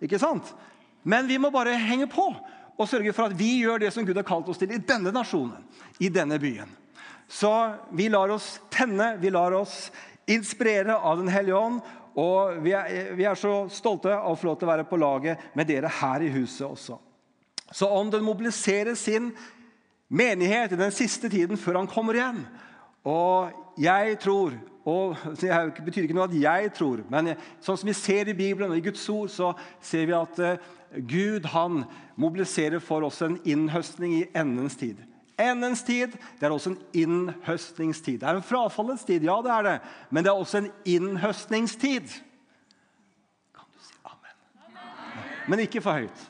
Ikke 0.03 0.21
sant? 0.21 0.51
Men 1.07 1.29
vi 1.31 1.39
må 1.41 1.53
bare 1.55 1.79
henge 1.79 2.11
på 2.13 2.27
og 2.77 2.91
sørge 2.91 3.15
for 3.17 3.31
at 3.31 3.39
vi 3.39 3.63
gjør 3.63 3.81
det 3.81 3.93
som 3.95 4.05
Gud 4.05 4.19
har 4.19 4.27
kalt 4.27 4.51
oss 4.53 4.61
til 4.61 4.75
i 4.75 4.83
denne 4.83 5.15
nasjonen, 5.15 5.63
i 6.03 6.11
denne 6.13 6.37
byen. 6.43 6.69
Så 7.29 7.53
vi 7.91 8.09
lar 8.09 8.31
oss 8.35 8.61
tenne, 8.71 9.17
vi 9.21 9.31
lar 9.31 9.53
oss 9.53 9.91
inspirere 10.27 10.97
av 10.97 11.19
Den 11.19 11.29
hellige 11.29 11.59
ånd. 11.59 11.81
Og 12.17 12.63
vi 12.65 12.73
er, 12.73 13.13
vi 13.17 13.27
er, 13.29 13.37
så 13.37 13.67
stolte 13.69 14.15
av 14.15 14.33
å 14.33 14.39
få 14.39 14.49
lov 14.49 14.61
til 14.61 14.69
å 14.69 14.73
være 14.73 14.87
på 14.89 14.99
laget 15.01 15.51
med 15.59 15.69
dere 15.69 15.91
her 15.99 16.25
i 16.25 16.33
huset 16.33 16.65
også. 16.65 16.97
Så 17.75 17.89
om 17.93 18.09
den 18.11 18.25
mobiliserer 18.25 18.95
sin 18.97 19.33
menighet 20.09 20.73
i 20.73 20.81
den 20.81 20.95
siste 20.95 21.29
tiden 21.29 21.59
før 21.59 21.81
han 21.81 21.89
kommer 21.91 22.15
igjen 22.15 22.45
Og 23.03 23.81
jeg 23.83 24.21
tror 24.23 24.55
og 24.87 25.17
Det 25.35 25.51
betyr 25.83 26.07
ikke 26.07 26.15
noe 26.15 26.29
at 26.29 26.37
jeg 26.39 26.71
tror, 26.77 27.01
men 27.11 27.33
sånn 27.59 27.79
som 27.81 27.89
vi 27.89 27.95
ser 27.99 28.29
i 28.31 28.37
Bibelen 28.39 28.71
og 28.71 28.79
i 28.79 28.85
Guds 28.85 29.03
ord, 29.11 29.33
så 29.35 29.49
ser 29.83 30.07
vi 30.07 30.15
at 30.15 30.39
eh, 30.39 30.61
Gud 31.11 31.49
han 31.51 31.81
mobiliserer 32.15 32.79
for 32.79 33.03
oss 33.03 33.19
en 33.27 33.35
innhøstning 33.43 34.15
i 34.21 34.29
endens 34.31 34.79
tid. 34.79 35.01
Endens 35.39 35.83
tid 35.85 36.15
det 36.41 36.47
er 36.47 36.55
også 36.55 36.73
en 36.73 36.79
innhøstningstid. 36.97 38.21
Det 38.21 38.29
er 38.29 38.39
en 38.39 38.47
frafallets 38.47 39.05
tid, 39.05 39.25
ja, 39.25 39.37
det 39.45 39.53
er 39.53 39.67
det. 39.67 39.75
Men 40.11 40.25
det 40.25 40.31
er 40.31 40.41
også 40.41 40.63
en 40.63 40.71
innhøstningstid. 40.85 42.15
Kan 43.57 43.69
du 43.69 43.85
si 43.85 43.95
amen? 44.05 44.39
Men 45.49 45.65
ikke 45.67 45.83
for 45.85 46.01
høyt. 46.01 46.25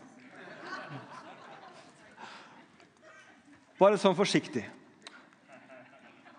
Bare 3.79 4.01
sånn 4.01 4.17
forsiktig. 4.17 4.65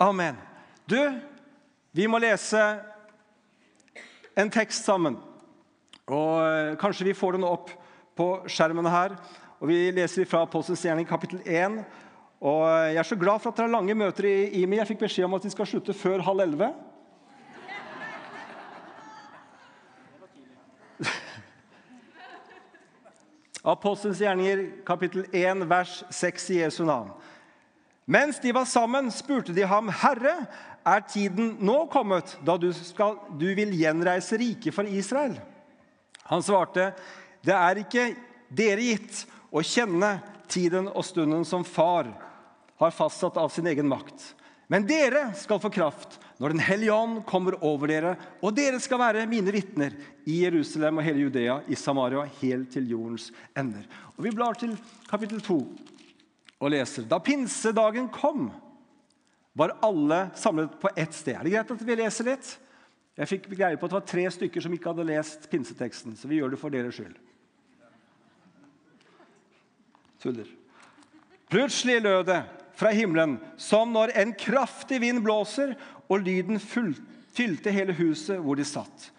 Amen. 0.01 0.35
Du, 0.89 0.99
vi 1.93 2.07
må 2.09 2.19
lese 2.19 2.61
en 4.37 4.51
tekst 4.53 4.85
sammen. 4.85 5.19
Og 6.07 6.33
eh, 6.41 6.75
Kanskje 6.81 7.07
vi 7.09 7.15
får 7.17 7.37
den 7.37 7.45
opp 7.47 7.71
på 8.17 8.27
skjermen 8.49 8.89
her. 8.89 9.15
Og 9.57 9.71
Vi 9.71 9.77
leser 9.93 10.27
fra 10.29 10.43
Apostelens 10.45 10.83
gjerning 10.85 11.07
kapittel 11.09 11.41
1 11.45 11.79
og 12.41 12.93
Jeg 12.93 12.97
er 13.01 13.03
så 13.03 13.15
glad 13.17 13.39
for 13.41 13.49
at 13.49 13.57
dere 13.57 13.65
har 13.65 13.73
lange 13.79 13.95
møter 13.97 14.23
i 14.29 14.61
IMI. 14.61 14.77
Jeg 14.77 14.87
fikk 14.91 14.99
beskjed 15.07 15.25
om 15.25 15.33
at 15.33 15.43
de 15.43 15.49
skal 15.49 15.65
slutte 15.65 15.93
før 15.97 16.21
halv 16.21 16.39
elleve. 16.45 16.69
Apostelens 23.73 24.21
gjerninger, 24.21 24.59
kapittel 24.85 25.25
1, 25.33 25.69
vers 25.69 26.03
6 26.13 26.49
i 26.53 26.59
Jesu 26.61 26.85
navn. 26.85 27.09
Mens 28.05 28.39
de 28.39 28.53
var 28.55 28.65
sammen, 28.69 29.11
spurte 29.11 29.53
de 29.53 29.65
ham, 29.67 29.89
'Herre, 29.89 30.45
er 30.85 30.99
tiden 31.09 31.57
nå 31.59 31.85
kommet 31.91 32.37
da 32.45 32.57
du, 32.57 32.73
skal, 32.73 33.17
du 33.35 33.55
vil 33.55 33.73
gjenreise 33.75 34.37
riket 34.37 34.73
for 34.73 34.83
Israel?' 34.87 35.41
Han 36.23 36.43
svarte, 36.43 36.93
'Det 37.43 37.53
er 37.53 37.75
ikke 37.81 38.15
dere 38.49 38.81
gitt 38.81 39.25
å 39.51 39.61
kjenne 39.61 40.21
tiden 40.47 40.87
og 40.87 41.05
stunden 41.05 41.45
som 41.45 41.63
Far 41.65 42.26
har 42.77 42.93
fastsatt 42.93 43.37
av 43.37 43.49
sin 43.49 43.67
egen 43.67 43.87
makt. 43.89 44.33
Men 44.67 44.83
dere 44.87 45.29
skal 45.39 45.61
få 45.63 45.71
kraft 45.71 46.19
når 46.37 46.53
Den 46.53 46.61
hellige 46.61 46.93
ånd 46.93 47.21
kommer 47.25 47.55
over 47.65 47.89
dere, 47.89 48.11
og 48.45 48.53
dere 48.53 48.77
skal 48.83 48.99
være 49.01 49.23
mine 49.29 49.49
vitner 49.49 49.95
i 50.29 50.43
Jerusalem 50.43 50.99
og 50.99 51.07
hele 51.07 51.23
Judea, 51.23 51.55
i 51.65 51.75
Samaria, 51.75 52.27
helt 52.41 52.69
til 52.75 52.91
jordens 52.91 53.31
ender. 53.57 53.87
Og 54.17 54.23
Vi 54.27 54.33
blar 54.35 54.59
til 54.59 54.75
kapittel 55.09 55.41
2 55.41 55.57
og 56.59 56.69
leser. 56.69 57.07
Da 57.09 57.17
pinsedagen 57.17 58.11
kom, 58.13 58.51
var 59.57 59.73
alle 59.81 60.27
samlet 60.37 60.77
på 60.77 60.91
ett 60.93 61.13
sted. 61.13 61.39
Er 61.39 61.47
det 61.47 61.55
greit 61.55 61.73
at 61.73 61.81
vi 61.87 61.97
leser 61.97 62.29
litt? 62.29 62.51
Jeg 63.17 63.31
fikk 63.31 63.49
greie 63.49 63.79
på 63.79 63.87
at 63.87 63.95
det 63.95 63.97
var 63.97 64.09
tre 64.11 64.27
stykker 64.29 64.61
som 64.61 64.73
ikke 64.75 64.91
hadde 64.91 65.07
lest 65.09 65.49
pinseteksten, 65.49 66.13
så 66.13 66.29
vi 66.29 66.37
gjør 66.37 66.53
det 66.53 66.61
for 66.61 66.73
deres 66.73 66.99
skyld. 66.99 67.17
Tuller. 70.21 70.53
Plutselig 71.49 72.01
lød 72.03 72.27
det 72.29 72.41
fra 72.77 72.93
himmelen 72.93 73.37
som 73.57 73.91
når 73.93 74.13
en 74.21 74.33
kraftig 74.37 75.01
vind 75.01 75.23
blåser, 75.25 75.75
og 76.07 76.23
lyden 76.23 76.61
fylte 76.61 77.73
hele 77.73 77.95
huset 77.97 78.39
hvor 78.39 78.57
de 78.59 78.65
satt. 78.67 79.09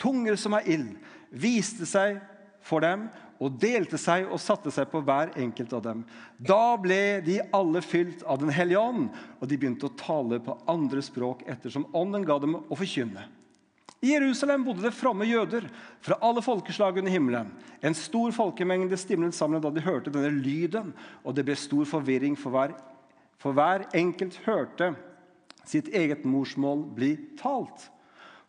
Tunger 0.00 0.36
som 0.36 0.56
av 0.58 0.66
ild 0.68 0.96
viste 1.30 1.86
seg 1.88 2.18
for 2.64 2.84
dem 2.84 3.06
og 3.42 3.56
delte 3.60 3.98
seg 4.00 4.28
og 4.30 4.40
satte 4.42 4.70
seg 4.72 4.88
på 4.90 5.00
hver 5.04 5.32
enkelt 5.40 5.72
av 5.76 5.82
dem. 5.84 6.02
Da 6.38 6.76
ble 6.80 7.20
de 7.24 7.40
alle 7.54 7.82
fylt 7.84 8.22
av 8.22 8.38
Den 8.42 8.52
hellige 8.54 8.80
ånd, 8.80 9.08
og 9.40 9.48
de 9.48 9.58
begynte 9.58 9.88
å 9.88 9.96
tale 9.98 10.40
på 10.42 10.56
andre 10.70 11.02
språk 11.04 11.42
ettersom 11.50 11.88
ånden 11.92 12.26
ga 12.26 12.38
dem 12.42 12.58
å 12.58 12.78
forkynne. 12.78 13.26
I 14.04 14.12
Jerusalem 14.12 14.66
bodde 14.66 14.84
det 14.84 14.92
fromme 14.92 15.24
jøder 15.24 15.64
fra 16.04 16.18
alle 16.20 16.42
folkeslag 16.44 16.98
under 17.00 17.12
himmelen. 17.12 17.52
En 17.80 17.96
stor 17.96 18.34
folkemengde 18.36 18.98
stimlet 19.00 19.36
sammen 19.36 19.62
da 19.64 19.70
de 19.72 19.84
hørte 19.84 20.12
denne 20.12 20.32
lyden, 20.44 20.92
og 21.24 21.36
det 21.36 21.46
ble 21.46 21.56
stor 21.56 21.88
forvirring, 21.88 22.36
for 22.36 22.52
hver, 22.52 22.74
for 23.38 23.56
hver 23.56 23.88
enkelt 23.94 24.36
hørte 24.46 24.94
sitt 25.64 25.88
eget 25.94 26.24
morsmål 26.28 26.84
bli 26.96 27.14
talt. 27.40 27.88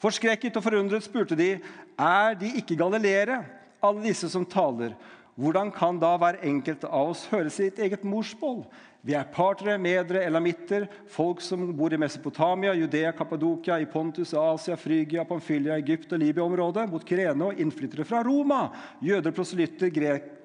Forskrekket 0.02 0.58
og 0.60 0.66
forundret 0.66 1.06
spurte 1.06 1.38
de, 1.40 1.56
er 1.98 2.36
de 2.40 2.52
ikke 2.60 2.78
galileere, 2.78 3.44
alle 3.86 4.04
disse 4.04 4.30
som 4.32 4.46
taler? 4.46 4.96
Hvordan 5.36 5.68
kan 5.76 5.98
da 6.00 6.14
hver 6.16 6.38
enkelt 6.48 6.86
av 6.88 7.12
oss 7.12 7.26
høre 7.28 7.52
sitt 7.52 7.80
eget 7.84 8.06
morsmål? 8.08 8.62
Vi 9.06 9.14
er 9.14 9.28
partere, 9.30 9.76
medere, 9.78 10.24
elamitter, 10.26 10.88
folk 11.12 11.44
som 11.44 11.68
bor 11.78 11.94
i 11.94 12.00
Mesopotamia, 12.02 12.72
Judea, 12.74 13.12
Kappadokia, 13.14 13.76
i 13.84 13.86
Pontus, 13.86 14.32
Asia, 14.34 14.78
Frygia, 14.80 15.26
Pamphylia, 15.30 15.76
Egypt 15.78 16.16
og 16.16 16.24
Libya-området, 16.24 16.88
mot 16.90 17.06
Kirene 17.06 17.52
og 17.52 17.62
innflyttere 17.62 18.08
fra 18.08 18.24
Roma, 18.26 18.64
jøder, 19.06 19.36
proselytter, 19.36 19.94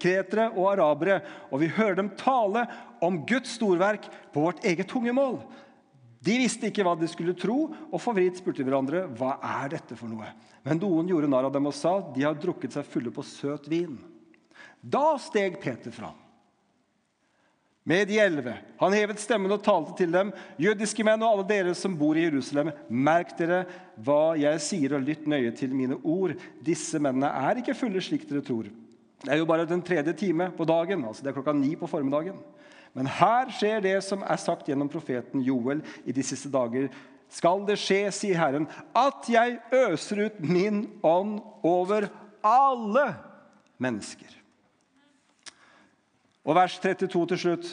kretere 0.03 0.51
og 0.51 0.75
arabere. 0.75 1.23
Og 1.49 1.63
vi 1.63 1.71
hører 1.79 2.03
dem 2.03 2.13
tale 2.21 2.67
om 3.01 3.23
Guds 3.25 3.55
storverk 3.57 4.11
på 4.35 4.45
vårt 4.45 4.61
eget 4.67 4.91
tungemål. 4.91 5.39
De 6.21 6.37
visste 6.43 6.69
ikke 6.69 6.85
hva 6.85 6.99
de 7.01 7.09
skulle 7.09 7.39
tro, 7.39 7.71
og 7.71 8.03
forvridd 8.03 8.43
spurte 8.43 8.67
hverandre 8.67 9.07
hva 9.17 9.39
er 9.63 9.77
dette 9.79 9.97
for 9.97 10.11
noe. 10.11 10.35
Men 10.67 10.83
noen 10.83 11.09
gjorde 11.09 11.31
narr 11.33 11.49
av 11.49 11.55
dem 11.55 11.71
og 11.71 11.79
sa 11.79 11.97
de 12.13 12.27
har 12.27 12.37
drukket 12.37 12.77
seg 12.77 12.91
fulle 12.91 13.15
på 13.15 13.25
søt 13.25 13.71
vin. 13.71 13.97
Da 14.81 15.19
steg 15.21 15.61
Peter 15.61 15.91
fram 15.91 16.17
med 17.91 18.09
de 18.09 18.19
elleve. 18.19 18.55
Han 18.79 18.95
hevet 18.95 19.19
stemmen 19.19 19.51
og 19.51 19.63
talte 19.65 19.97
til 19.99 20.13
dem. 20.15 20.29
Jødiske 20.61 21.05
menn 21.07 21.23
og 21.25 21.33
alle 21.33 21.47
dere 21.49 21.73
som 21.75 21.97
bor 21.99 22.19
i 22.19 22.27
Jerusalem, 22.27 22.71
merk 22.87 23.33
dere 23.39 23.65
hva 24.05 24.37
jeg 24.39 24.61
sier, 24.63 24.95
og 24.95 25.07
lytt 25.07 25.27
nøye 25.31 25.51
til 25.59 25.73
mine 25.75 25.99
ord. 26.05 26.37
Disse 26.63 27.01
mennene 27.03 27.33
er 27.49 27.59
ikke 27.59 27.75
fulle 27.75 28.03
slik 28.05 28.29
dere 28.29 28.45
tror. 28.47 28.69
Det 29.25 29.33
er 29.33 29.41
jo 29.41 29.49
bare 29.49 29.67
den 29.69 29.83
tredje 29.85 30.15
time 30.17 30.49
på 30.57 30.65
dagen, 30.69 31.03
altså 31.05 31.25
det 31.25 31.33
er 31.33 31.39
klokka 31.41 31.57
ni 31.57 31.75
på 31.77 31.89
formiddagen. 31.91 32.39
Men 32.97 33.11
her 33.11 33.51
skjer 33.55 33.83
det 33.85 33.97
som 34.07 34.23
er 34.23 34.41
sagt 34.41 34.71
gjennom 34.71 34.91
profeten 34.91 35.43
Joel 35.47 35.83
i 36.09 36.15
de 36.15 36.25
siste 36.27 36.51
dager. 36.53 36.89
Skal 37.31 37.63
det 37.69 37.79
skje, 37.79 38.05
sier 38.15 38.39
Herren, 38.41 38.67
at 38.97 39.29
jeg 39.31 39.61
øser 39.77 40.27
ut 40.27 40.41
min 40.43 40.85
ånd 41.07 41.39
over 41.67 42.09
alle 42.43 43.07
mennesker. 43.83 44.40
Og 46.45 46.57
vers 46.57 46.79
32 46.81 47.27
til 47.33 47.39
slutt 47.39 47.71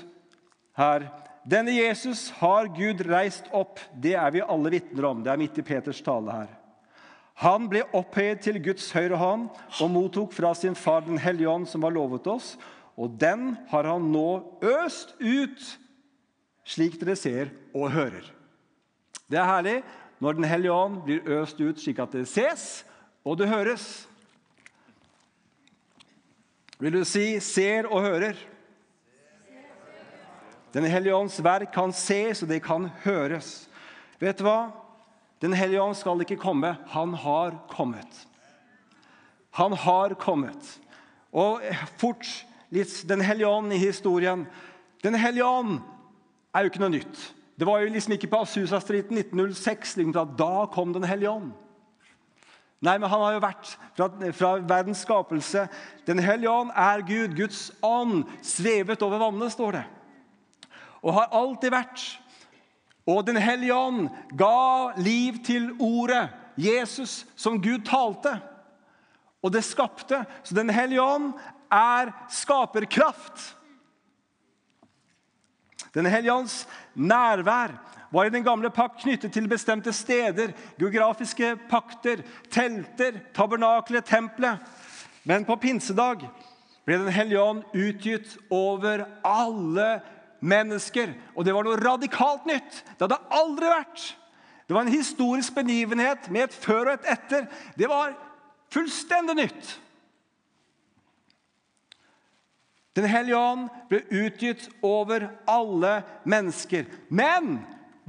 her. 0.78 1.08
Denne 1.48 1.72
Jesus 1.72 2.28
har 2.42 2.68
Gud 2.76 3.06
reist 3.08 3.48
opp. 3.56 3.80
Det 3.96 4.18
er 4.20 4.32
vi 4.36 4.44
alle 4.44 4.72
vitner 4.74 5.08
om. 5.08 5.22
Det 5.24 5.32
er 5.32 5.40
midt 5.40 5.60
i 5.62 5.64
Peters 5.66 6.02
tale 6.04 6.34
her. 6.34 6.50
Han 7.38 7.68
ble 7.70 7.84
opphøyet 7.96 8.42
til 8.44 8.58
Guds 8.66 8.90
høyre 8.96 9.20
hånd 9.22 9.46
og 9.78 9.92
mottok 9.94 10.34
fra 10.34 10.56
sin 10.58 10.76
far 10.76 11.06
Den 11.06 11.20
hellige 11.22 11.50
ånd, 11.50 11.68
som 11.70 11.86
var 11.86 11.94
lovet 11.94 12.28
oss. 12.28 12.56
Og 12.98 13.14
den 13.22 13.56
har 13.70 13.86
han 13.86 14.10
nå 14.12 14.58
øst 14.66 15.14
ut, 15.22 15.62
slik 16.66 16.98
dere 17.00 17.16
ser 17.16 17.54
og 17.78 17.92
hører. 17.94 18.26
Det 19.30 19.38
er 19.38 19.48
herlig 19.48 19.78
når 20.20 20.34
Den 20.34 20.50
hellige 20.50 20.74
ånd 20.74 21.02
blir 21.06 21.30
øst 21.40 21.62
ut 21.62 21.80
slik 21.80 22.00
at 22.02 22.12
det 22.12 22.26
ses 22.28 22.84
og 23.24 23.38
det 23.38 23.52
høres. 23.52 24.08
Vil 26.80 26.94
du 26.94 27.04
si 27.04 27.40
'ser 27.40 27.86
og 27.86 28.02
hører'? 28.02 28.57
Den 30.74 30.84
hellige 30.84 31.16
ånds 31.16 31.40
verk 31.44 31.72
kan 31.74 31.94
ses, 31.96 32.44
og 32.44 32.50
det 32.50 32.60
kan 32.66 32.90
høres. 33.06 33.70
Vet 34.20 34.40
du 34.40 34.48
hva? 34.48 34.72
Den 35.42 35.54
hellige 35.54 35.82
ånd 35.82 35.96
skal 35.96 36.22
ikke 36.22 36.40
komme. 36.42 36.74
Han 36.94 37.14
har 37.14 37.56
kommet. 37.70 38.26
Han 39.58 39.74
har 39.74 40.16
kommet. 40.20 40.80
Og 41.32 41.62
fort 42.02 42.26
litt 42.74 43.04
Den 43.08 43.22
hellige 43.22 43.48
ånd 43.48 43.74
i 43.74 43.80
historien. 43.80 44.48
Den 45.04 45.16
hellige 45.16 45.46
ånd 45.46 45.80
er 46.54 46.66
jo 46.66 46.72
ikke 46.72 46.82
noe 46.84 46.96
nytt. 46.98 47.22
Det 47.58 47.66
var 47.66 47.82
jo 47.82 47.94
liksom 47.94 48.14
ikke 48.18 48.30
på 48.30 48.42
Asusa-striden 48.44 49.18
1906 49.18 49.96
liksom 49.98 50.36
da 50.38 50.68
kom 50.74 50.94
Den 50.94 51.08
hellige 51.08 51.32
ånd. 51.32 51.54
Nei, 52.82 52.98
men 53.02 53.10
han 53.10 53.22
har 53.24 53.34
jo 53.34 53.42
vært 53.42 53.70
fra, 53.98 54.08
fra 54.38 54.50
verdens 54.62 55.00
skapelse. 55.02 55.64
Den 56.06 56.20
hellige 56.22 56.52
ånd 56.52 56.70
er 56.76 57.02
Gud. 57.02 57.34
Guds 57.38 57.72
ånd 57.82 58.28
svevet 58.46 59.02
over 59.02 59.18
vannet, 59.18 59.54
står 59.54 59.80
det 59.80 59.86
og 61.08 61.16
har 61.16 61.32
alltid 61.32 61.72
vært. 61.72 62.06
Og 63.08 63.24
Den 63.26 63.40
hellige 63.40 63.76
ånd 63.76 64.10
ga 64.36 64.92
liv 65.00 65.40
til 65.48 65.72
ordet, 65.80 66.28
Jesus, 66.60 67.24
som 67.40 67.62
Gud 67.64 67.86
talte. 67.88 68.34
Og 69.42 69.54
det 69.54 69.64
skapte. 69.64 70.26
Så 70.44 70.56
Den 70.56 70.70
hellige 70.70 71.02
ånd 71.02 71.32
er 71.72 72.12
skaperkraft. 72.30 73.54
Den 75.96 76.06
hellige 76.06 76.34
ånds 76.34 76.68
nærvær 76.94 77.72
var 78.12 78.28
i 78.28 78.34
den 78.34 78.44
gamle 78.44 78.70
pakt 78.70 79.02
knyttet 79.02 79.34
til 79.34 79.48
bestemte 79.48 79.94
steder, 79.94 80.52
geografiske 80.80 81.56
pakter, 81.70 82.22
telter, 82.52 83.20
tabernaklet, 83.34 84.06
tempelet. 84.06 84.60
Men 85.24 85.46
på 85.46 85.56
pinsedag 85.56 86.28
ble 86.86 86.98
Den 86.98 87.12
hellige 87.12 87.42
ånd 87.42 87.64
utgitt 87.76 88.38
over 88.50 89.06
alle 89.24 90.02
mennesker. 90.40 91.14
Og 91.36 91.46
det 91.46 91.56
var 91.56 91.66
noe 91.66 91.80
radikalt 91.82 92.48
nytt. 92.50 92.84
Det 92.96 93.08
hadde 93.08 93.20
aldri 93.40 93.72
vært. 93.72 94.06
Det 94.68 94.76
var 94.76 94.84
en 94.84 94.94
historisk 94.94 95.56
begivenhet 95.56 96.30
med 96.34 96.48
et 96.48 96.56
før 96.56 96.92
og 96.92 96.94
et 96.98 97.12
etter. 97.16 97.48
Det 97.80 97.88
var 97.90 98.16
fullstendig 98.74 99.38
nytt. 99.40 99.74
Den 102.98 103.06
hellige 103.06 103.38
ånd 103.38 103.68
ble 103.92 104.02
utgitt 104.26 104.66
over 104.86 105.28
alle 105.48 106.00
mennesker. 106.26 106.88
Men 107.14 107.60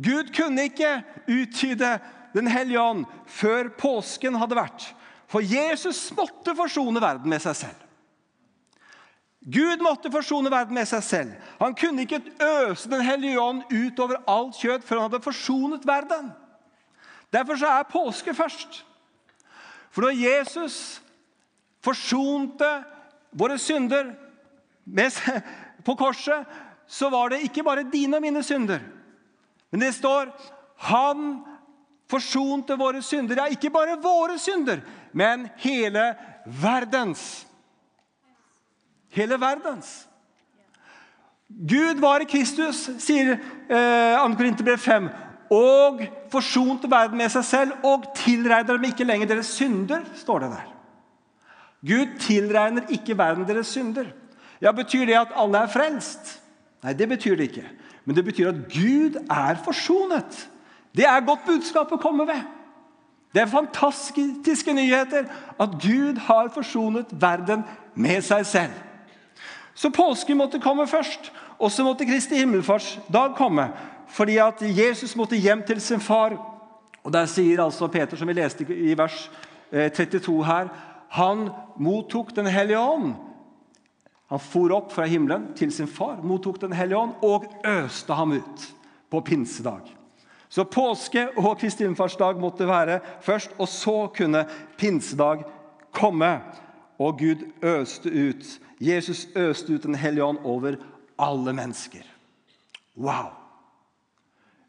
Gud 0.01 0.33
kunne 0.37 0.69
ikke 0.71 1.01
utgyte 1.29 1.99
Den 2.37 2.47
hellige 2.47 2.81
ånd 2.81 3.07
før 3.27 3.71
påsken 3.81 4.37
hadde 4.37 4.57
vært. 4.59 4.85
For 5.33 5.41
Jesus 5.45 6.11
måtte 6.15 6.53
forsone 6.55 7.01
verden 7.01 7.33
med 7.33 7.41
seg 7.43 7.57
selv. 7.57 7.88
Gud 9.49 9.81
måtte 9.81 10.11
forsone 10.13 10.51
verden 10.53 10.77
med 10.77 10.89
seg 10.91 11.05
selv. 11.05 11.37
Han 11.61 11.77
kunne 11.79 12.05
ikke 12.05 12.21
øse 12.69 12.91
Den 12.91 13.01
hellige 13.01 13.41
ånd 13.41 13.63
utover 13.73 14.21
alt 14.29 14.59
kjøtt 14.61 14.85
før 14.85 15.01
han 15.01 15.09
hadde 15.09 15.25
forsonet 15.25 15.87
verden. 15.89 16.31
Derfor 17.33 17.57
så 17.57 17.71
er 17.73 17.89
påske 17.89 18.35
først. 18.37 18.83
For 19.91 20.05
når 20.05 20.21
Jesus 20.21 21.01
forsonte 21.85 22.69
våre 23.33 23.59
synder 23.61 24.13
på 25.87 25.97
korset, 25.97 26.45
så 26.89 27.09
var 27.13 27.33
det 27.33 27.43
ikke 27.45 27.65
bare 27.65 27.89
dine 27.89 28.17
og 28.17 28.25
mine 28.25 28.43
synder. 28.45 28.81
Men 29.71 29.81
det 29.81 29.95
står 29.97 30.33
han 30.89 31.41
forsonte 32.09 32.77
våre 32.81 33.03
synder. 33.03 33.43
Ja, 33.43 33.49
ikke 33.53 33.73
bare 33.73 33.99
våre 34.01 34.39
synder, 34.41 34.81
men 35.13 35.49
hele 35.61 36.13
verdens. 36.61 37.48
Hele 39.15 39.41
verdens. 39.41 40.09
Gud 41.49 42.01
var 42.01 42.21
i 42.21 42.29
Kristus, 42.29 42.91
sier 43.01 43.33
eh, 43.33 44.19
2. 44.21 44.35
Korinterbrev 44.37 44.79
5, 44.79 45.09
og 45.51 46.03
forsonte 46.33 46.91
verden 46.93 47.17
med 47.17 47.33
seg 47.33 47.47
selv 47.49 47.87
og 47.89 48.11
tilregner 48.19 48.77
dem 48.77 48.85
ikke 48.91 49.07
lenger 49.09 49.31
deres 49.31 49.55
synder, 49.57 50.05
står 50.21 50.45
det 50.45 50.51
der. 50.53 50.67
Gud 51.89 52.19
tilregner 52.21 52.91
ikke 52.93 53.17
verden 53.19 53.49
deres 53.49 53.73
synder. 53.73 54.11
Ja, 54.61 54.73
Betyr 54.73 55.07
det 55.07 55.17
at 55.17 55.33
alle 55.37 55.63
er 55.65 55.73
frelst? 55.73 56.35
Nei, 56.83 56.93
det 56.93 57.09
betyr 57.09 57.37
det 57.39 57.49
ikke. 57.49 57.65
Men 58.05 58.17
det 58.17 58.25
betyr 58.25 58.51
at 58.51 58.61
Gud 58.73 59.17
er 59.31 59.59
forsonet. 59.65 60.49
Det 60.97 61.07
er 61.07 61.25
godt 61.25 61.47
budskap 61.47 61.93
å 61.93 62.01
komme 62.03 62.27
ved. 62.29 62.45
Det 63.33 63.43
er 63.43 63.51
fantastiske 63.51 64.73
nyheter 64.73 65.29
at 65.61 65.75
Gud 65.83 66.19
har 66.29 66.49
forsonet 66.53 67.11
verden 67.13 67.65
med 67.95 68.25
seg 68.25 68.47
selv. 68.49 68.77
Så 69.79 69.91
påsken 69.95 70.41
måtte 70.41 70.59
komme 70.59 70.89
først, 70.91 71.31
og 71.59 71.71
så 71.71 71.85
måtte 71.87 72.07
Kristi 72.07 72.41
himmelfartsdag 72.41 73.37
komme. 73.39 73.69
Fordi 74.11 74.39
at 74.43 74.63
Jesus 74.63 75.15
måtte 75.17 75.39
hjem 75.39 75.63
til 75.63 75.81
sin 75.81 76.01
far. 76.03 76.35
Og 77.05 77.13
Der 77.13 77.27
sier 77.31 77.63
altså 77.63 77.87
Peter, 77.87 78.17
som 78.17 78.29
vi 78.29 78.35
leste 78.35 78.67
i 78.75 78.97
vers 78.99 79.31
32 79.71 80.35
eh, 80.35 80.47
her, 80.47 80.69
han 81.09 81.51
mottok 81.77 82.35
Den 82.37 82.47
hellige 82.47 82.81
ånd 82.81 83.15
han 84.29 84.41
for 84.45 84.73
opp 84.77 84.91
fra 84.93 85.07
himmelen 85.09 85.55
til 85.57 85.71
sin 85.73 85.89
far, 85.89 86.19
mottok 86.23 86.61
Den 86.61 86.75
hellige 86.77 86.99
ånd 86.99 87.15
og 87.25 87.47
øste 87.65 88.13
ham 88.13 88.35
ut 88.37 88.67
på 89.11 89.21
pinsedag. 89.25 89.95
Så 90.49 90.65
påske 90.65 91.29
og 91.37 91.59
Kristi 91.61 91.85
himmelfartsdag 91.85 92.41
måtte 92.41 92.69
være 92.69 93.01
først, 93.25 93.55
og 93.59 93.69
så 93.69 94.11
kunne 94.17 94.45
pinsedag 94.77 95.47
komme. 95.93 96.41
Og 96.99 97.19
Gud 97.19 97.47
øste 97.63 98.11
ut. 98.11 98.45
Jesus 98.81 99.27
øste 99.35 99.75
ut 99.75 99.83
Den 99.83 99.95
hellige 99.95 100.25
ånd 100.25 100.39
over 100.45 100.77
alle 101.19 101.53
mennesker. 101.53 102.05
Wow! 102.97 103.35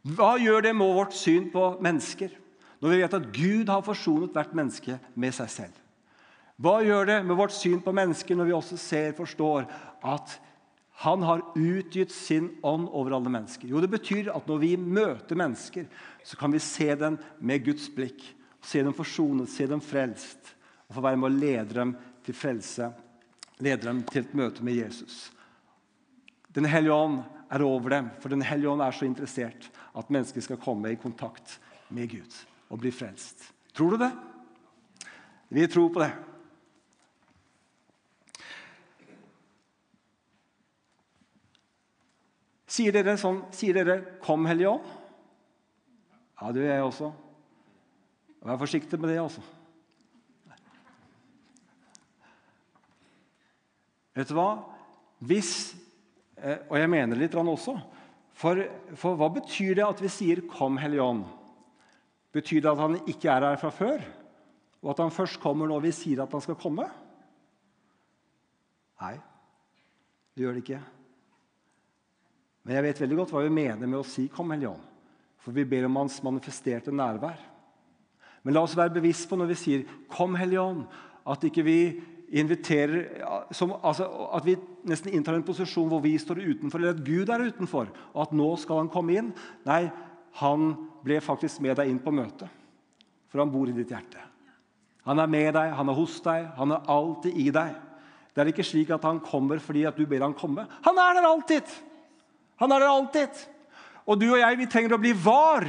Hva 0.02 0.38
gjør 0.40 0.64
det 0.64 0.76
med 0.76 0.96
vårt 0.96 1.14
syn 1.14 1.50
på 1.54 1.76
mennesker 1.84 2.32
når 2.80 2.94
vi 2.94 3.00
vet 3.02 3.16
at 3.18 3.32
Gud 3.36 3.70
har 3.70 3.84
forsonet 3.84 4.32
hvert 4.34 4.54
menneske 4.56 4.96
med 5.20 5.36
seg 5.36 5.50
selv? 5.52 5.80
Hva 6.60 6.80
gjør 6.84 7.08
det 7.08 7.18
med 7.28 7.38
vårt 7.40 7.54
syn 7.56 7.82
på 7.84 7.94
mennesker 7.96 8.36
når 8.36 8.50
vi 8.50 8.56
også 8.56 8.78
ser 8.80 9.14
forstår 9.18 9.68
at 10.08 10.38
han 11.04 11.24
har 11.24 11.44
utgitt 11.56 12.12
sin 12.12 12.50
ånd 12.64 12.90
over 12.92 13.16
alle 13.16 13.32
mennesker? 13.32 13.68
Jo, 13.68 13.80
Det 13.80 13.92
betyr 13.92 14.32
at 14.36 14.48
når 14.48 14.58
vi 14.60 14.76
møter 14.76 15.36
mennesker, 15.40 15.86
så 16.24 16.38
kan 16.38 16.52
vi 16.52 16.60
se 16.60 16.96
dem 16.96 17.18
med 17.40 17.64
Guds 17.66 17.88
blikk. 17.90 18.24
Se 18.62 18.84
dem 18.84 18.94
forsonet, 18.94 19.48
se 19.50 19.68
dem 19.68 19.80
frelst, 19.80 20.56
og 20.90 20.98
få 20.98 21.02
være 21.02 21.18
med 21.18 21.30
å 21.30 21.40
lede 21.40 21.74
dem 21.78 21.94
til 22.26 22.36
frelse. 22.36 22.90
Lede 23.60 23.84
dem 23.84 24.04
til 24.08 24.24
et 24.24 24.36
møte 24.38 24.64
med 24.64 24.78
Jesus. 24.80 25.32
Den 26.56 26.66
hellige 26.66 26.96
ånd 26.96 27.20
er 27.52 27.64
over 27.66 27.90
dem, 27.90 28.10
for 28.20 28.30
Den 28.30 28.42
hellige 28.42 28.70
ånd 28.70 28.82
er 28.82 28.96
så 28.96 29.06
interessert 29.06 29.70
at 29.98 30.10
mennesker 30.10 30.42
skal 30.42 30.62
komme 30.62 30.92
i 30.92 31.00
kontakt 31.00 31.60
med 31.90 32.10
Gud 32.10 32.40
og 32.70 32.80
bli 32.80 32.92
frelst. 32.92 33.50
Tror 33.74 33.96
du 33.96 33.98
det? 33.98 34.12
Vi 35.50 35.68
tror 35.68 35.90
på 35.90 36.04
det. 36.04 36.12
Sier 42.70 42.94
dere 42.94 43.18
sånn 43.18 43.42
Sier 43.52 43.74
dere 43.74 44.20
'Kom, 44.22 44.46
Hellige 44.46 44.70
Ånd'? 44.70 44.98
Ja, 46.42 46.52
det 46.52 46.62
gjør 46.62 46.76
jeg 46.76 46.84
også. 46.84 47.14
Vær 48.46 48.58
forsiktig 48.58 49.00
med 49.00 49.10
det, 49.10 49.20
altså. 49.20 49.42
Vet 54.20 54.28
du 54.28 54.36
hva? 54.36 54.52
Hvis 55.24 55.72
eh, 56.36 56.60
Og 56.68 56.76
jeg 56.80 56.92
mener 56.92 57.20
litt 57.20 57.36
også. 57.40 57.78
For, 58.40 58.60
for, 58.96 59.20
hva 59.20 59.30
betyr 59.36 59.78
det 59.80 59.86
at 59.86 60.02
vi 60.04 60.12
sier 60.12 60.42
'Kom, 60.48 60.78
Hellige 60.80 61.04
Ånd'? 61.04 61.28
Betyr 62.32 62.62
det 62.62 62.72
at 62.72 62.80
han 62.80 63.00
ikke 63.08 63.30
er 63.32 63.48
her 63.48 63.58
fra 63.60 63.72
før? 63.72 64.04
Og 64.82 64.92
at 64.92 65.00
han 65.04 65.12
først 65.12 65.40
kommer 65.44 65.68
når 65.68 65.82
vi 65.88 65.92
sier 65.92 66.24
at 66.24 66.32
han 66.32 66.42
skal 66.42 66.56
komme? 66.56 66.86
Nei, 69.02 69.16
det 70.36 70.44
gjør 70.44 70.56
det 70.56 70.64
ikke. 70.64 70.82
Men 72.64 72.76
jeg 72.76 72.84
vet 72.84 73.02
veldig 73.02 73.18
godt 73.18 73.34
hva 73.34 73.44
vi 73.44 73.56
mener 73.56 73.88
med 73.88 74.00
å 74.00 74.08
si 74.08 74.28
'Kom, 74.28 74.52
Hellige 74.52 74.72
Ånd'. 74.72 74.88
For 75.40 75.52
vi 75.52 75.64
ber 75.64 75.86
om 75.86 75.96
Hans 75.96 76.22
manifesterte 76.24 76.92
nærvær. 76.92 77.40
Men 78.44 78.54
la 78.54 78.62
oss 78.64 78.76
være 78.76 79.00
bevisst 79.00 79.28
på 79.30 79.36
når 79.36 79.48
vi 79.52 79.56
sier 79.56 79.84
'Kom, 80.08 80.36
Hellige 80.36 80.64
Ånd', 80.64 80.88
at 81.28 81.44
ikke 81.44 81.64
vi 81.64 81.80
inviterer 82.32 83.52
som, 83.52 83.74
altså, 83.82 84.06
At 84.34 84.46
vi 84.46 84.56
nesten 84.90 85.14
inntar 85.14 85.38
en 85.38 85.46
posisjon 85.46 85.90
hvor 85.90 86.02
vi 86.04 86.16
står 86.22 86.42
utenfor, 86.44 86.80
eller 86.80 86.98
at 86.98 87.06
Gud 87.06 87.30
er 87.30 87.46
utenfor, 87.50 87.90
og 88.14 88.22
at 88.24 88.36
nå 88.38 88.50
skal 88.62 88.84
han 88.84 88.92
komme 88.94 89.18
inn. 89.18 89.34
Nei, 89.68 89.84
han 90.40 90.72
ble 91.06 91.20
faktisk 91.24 91.62
med 91.66 91.80
deg 91.80 91.90
inn 91.90 92.02
på 92.04 92.14
møtet, 92.14 92.50
for 93.30 93.42
han 93.42 93.52
bor 93.54 93.70
i 93.70 93.76
ditt 93.76 93.92
hjerte. 93.94 94.22
Han 95.10 95.22
er 95.22 95.32
med 95.32 95.54
deg, 95.56 95.74
han 95.74 95.90
er 95.90 95.98
hos 95.98 96.20
deg, 96.22 96.50
han 96.58 96.76
er 96.76 96.90
alltid 96.92 97.38
i 97.40 97.48
deg. 97.56 97.78
Det 98.30 98.44
er 98.44 98.52
ikke 98.52 98.68
slik 98.68 98.92
at 98.94 99.06
han 99.08 99.22
kommer 99.26 99.62
fordi 99.64 99.86
at 99.90 99.98
du 99.98 100.06
ber 100.08 100.22
han 100.24 100.38
komme. 100.38 100.68
Han 100.86 101.00
er 101.02 101.18
der 101.18 101.28
alltid! 101.28 101.78
Han 102.60 102.74
er 102.76 102.84
der 102.84 102.92
alltid. 102.92 103.40
Og 104.06 104.20
du 104.20 104.28
og 104.30 104.42
jeg 104.42 104.60
vi 104.60 104.68
trenger 104.70 104.98
å 104.98 105.02
bli 105.02 105.14
var 105.18 105.66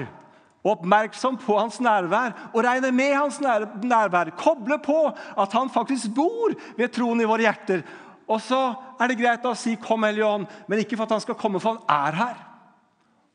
oppmerksom 0.67 1.39
på 1.41 1.57
hans 1.57 1.79
nærvær 1.81 2.51
og 2.53 2.65
regne 2.65 2.93
med 2.93 3.15
hans 3.17 3.41
nærvær. 3.41 4.33
Koble 4.37 4.79
på 4.83 4.99
at 5.11 5.57
han 5.57 5.73
faktisk 5.73 6.13
bor 6.15 6.55
ved 6.77 6.93
troen 6.93 7.21
i 7.21 7.29
våre 7.29 7.47
hjerter. 7.47 7.85
Og 8.31 8.39
så 8.45 8.61
er 9.01 9.11
det 9.11 9.19
greit 9.19 9.47
å 9.47 9.57
si 9.57 9.77
'Kom, 9.77 10.05
Hellige 10.05 10.47
men 10.69 10.79
ikke 10.79 10.97
for 10.97 11.05
at 11.05 11.11
han 11.11 11.21
skal 11.21 11.35
komme, 11.35 11.61
for 11.61 11.75
han 11.75 11.83
er 11.89 12.13
her. 12.17 12.37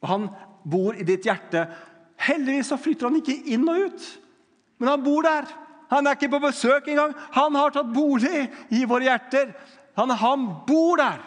Og 0.02 0.10
han 0.10 0.30
bor 0.64 0.94
i 0.94 1.04
ditt 1.04 1.26
hjerte. 1.26 1.68
Heldigvis 2.18 2.68
så 2.68 2.78
flytter 2.78 3.10
han 3.10 3.16
ikke 3.20 3.44
inn 3.46 3.70
og 3.70 3.76
ut, 3.76 4.20
men 4.80 4.90
han 4.90 5.04
bor 5.04 5.22
der. 5.22 5.46
Han 5.90 6.08
er 6.08 6.16
ikke 6.16 6.30
på 6.30 6.40
besøk 6.40 6.88
engang. 6.88 7.14
Han 7.32 7.56
har 7.56 7.70
tatt 7.70 7.94
bolig 7.94 8.50
i 8.72 8.86
våre 8.86 9.04
hjerter. 9.04 9.54
Han, 9.96 10.10
han 10.10 10.48
bor 10.68 10.98
der. 10.98 11.20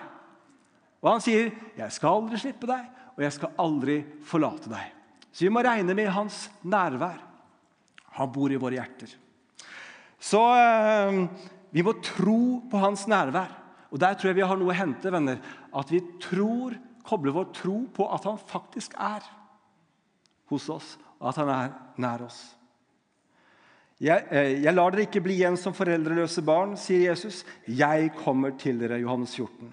Og 1.02 1.12
han 1.12 1.20
sier, 1.20 1.52
'Jeg 1.76 1.92
skal 1.92 2.08
aldri 2.08 2.38
slippe 2.38 2.66
deg, 2.66 2.86
og 3.16 3.22
jeg 3.22 3.32
skal 3.32 3.50
aldri 3.58 4.04
forlate 4.24 4.70
deg.' 4.70 4.97
Så 5.32 5.46
vi 5.46 5.52
må 5.52 5.62
regne 5.64 5.94
med 5.96 6.10
hans 6.12 6.46
nærvær. 6.62 7.20
Han 8.18 8.32
bor 8.34 8.52
i 8.52 8.58
våre 8.60 8.78
hjerter. 8.78 9.12
Så 10.18 10.40
eh, 10.58 11.22
vi 11.70 11.84
må 11.86 11.94
tro 12.02 12.40
på 12.70 12.82
hans 12.82 13.06
nærvær. 13.10 13.54
Og 13.88 14.00
Der 14.00 14.14
tror 14.14 14.32
jeg 14.32 14.40
vi 14.40 14.46
har 14.48 14.58
noe 14.60 14.74
å 14.74 14.76
hente, 14.76 15.12
venner. 15.12 15.40
At 15.72 15.90
vi 15.92 16.02
tror, 16.20 16.76
kobler 17.06 17.36
vår 17.36 17.50
tro 17.56 17.80
på 17.94 18.08
at 18.12 18.26
han 18.28 18.40
faktisk 18.50 18.96
er 19.00 19.24
hos 20.48 20.68
oss, 20.72 20.96
og 21.20 21.30
at 21.30 21.40
han 21.40 21.50
er 21.52 21.74
nær 22.00 22.24
oss. 22.26 22.40
Jeg, 23.98 24.28
eh, 24.30 24.62
jeg 24.62 24.74
lar 24.74 24.94
dere 24.94 25.08
ikke 25.08 25.22
bli 25.24 25.40
igjen 25.40 25.56
som 25.58 25.74
foreldreløse 25.74 26.44
barn, 26.46 26.76
sier 26.78 27.08
Jesus. 27.08 27.42
Jeg 27.66 28.12
kommer 28.20 28.54
til 28.60 28.78
dere, 28.78 29.00
Johannes 29.02 29.34
14. 29.34 29.72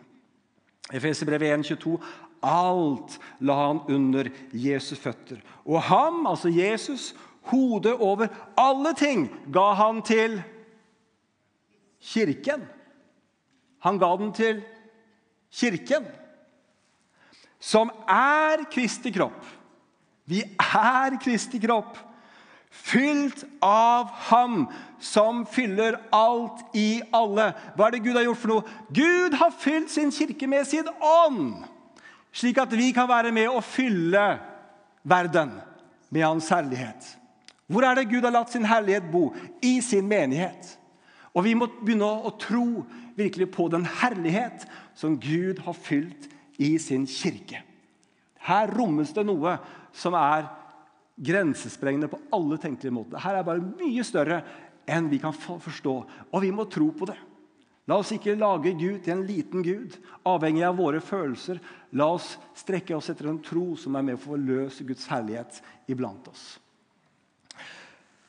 Efeserbrevet 0.97 1.59
1,22. 1.59 1.99
Alt 2.45 3.17
la 3.41 3.55
han 3.67 3.81
under 3.89 4.29
Jesus' 4.53 5.01
føtter. 5.01 5.41
Og 5.65 5.81
ham, 5.87 6.27
altså 6.29 6.51
Jesus, 6.53 7.13
hodet 7.49 7.95
over 7.97 8.27
alle 8.57 8.93
ting, 8.97 9.27
ga 9.53 9.71
han 9.79 10.01
til 10.05 10.37
kirken. 12.01 12.65
Han 13.85 13.99
ga 14.01 14.15
den 14.17 14.31
til 14.33 14.63
kirken, 15.53 16.05
som 17.59 17.89
er 18.09 18.65
Kristi 18.71 19.11
kropp. 19.13 19.45
Vi 20.25 20.41
er 20.59 21.17
Kristi 21.21 21.61
kropp. 21.61 21.97
Fylt 22.75 23.45
av 23.63 24.09
Ham 24.27 24.65
som 24.99 25.45
fyller 25.47 25.95
alt 26.13 26.75
i 26.75 26.99
alle. 27.15 27.53
Hva 27.77 27.87
er 27.87 27.95
det 27.95 28.01
Gud 28.03 28.17
har 28.17 28.25
gjort 28.25 28.41
for 28.41 28.51
noe? 28.51 28.73
Gud 28.91 29.37
har 29.39 29.53
fylt 29.55 29.93
sin 29.93 30.11
kirke 30.11 30.49
med 30.49 30.67
sin 30.67 30.89
ånd, 30.99 31.63
slik 32.35 32.59
at 32.61 32.73
vi 32.75 32.91
kan 32.95 33.07
være 33.09 33.31
med 33.35 33.51
å 33.51 33.63
fylle 33.63 34.25
verden 35.07 35.53
med 36.11 36.25
Hans 36.25 36.49
herlighet. 36.51 37.15
Hvor 37.71 37.85
er 37.87 37.97
det 37.97 38.09
Gud 38.11 38.25
har 38.27 38.33
latt 38.35 38.51
sin 38.53 38.67
herlighet 38.67 39.07
bo? 39.11 39.29
I 39.63 39.79
sin 39.81 40.07
menighet. 40.09 40.75
Og 41.35 41.47
vi 41.47 41.55
må 41.57 41.67
begynne 41.81 42.07
å 42.07 42.33
tro 42.39 42.83
virkelig 43.17 43.49
på 43.55 43.67
den 43.71 43.87
herlighet 44.01 44.67
som 44.95 45.17
Gud 45.19 45.63
har 45.65 45.75
fylt 45.75 46.29
i 46.61 46.75
sin 46.79 47.07
kirke. 47.09 47.63
Her 48.45 48.71
rommes 48.71 49.11
det 49.15 49.25
noe 49.25 49.57
som 49.95 50.15
er 50.19 50.45
grensesprengende 51.15 52.09
på 52.11 52.19
alle 52.35 52.59
tenkelige 52.61 52.93
måter. 52.93 53.19
Her 53.23 53.39
er 53.39 53.47
bare 53.47 53.63
mye 53.63 54.03
større 54.05 54.41
enn 54.85 55.07
vi 55.09 55.19
kan 55.23 55.33
forstå, 55.33 55.93
og 56.29 56.43
vi 56.43 56.51
må 56.53 56.67
tro 56.69 56.91
på 56.93 57.07
det. 57.09 57.17
La 57.85 57.99
oss 58.01 58.11
ikke 58.15 58.33
lage 58.37 58.73
Gud 58.73 59.03
til 59.05 59.13
en 59.13 59.25
liten 59.27 59.61
gud, 59.65 59.93
avhengig 60.25 60.63
av 60.65 60.77
våre 60.79 61.01
følelser. 61.05 61.59
La 61.93 62.07
oss 62.15 62.31
strekke 62.57 62.95
oss 62.97 63.11
etter 63.13 63.29
en 63.29 63.41
tro 63.45 63.75
som 63.77 63.97
er 63.97 64.07
med 64.07 64.17
for 64.17 64.33
å 64.33 64.39
forløse 64.39 64.87
Guds 64.87 65.05
herlighet 65.11 65.61
iblant 65.91 66.31
oss. 66.31 66.55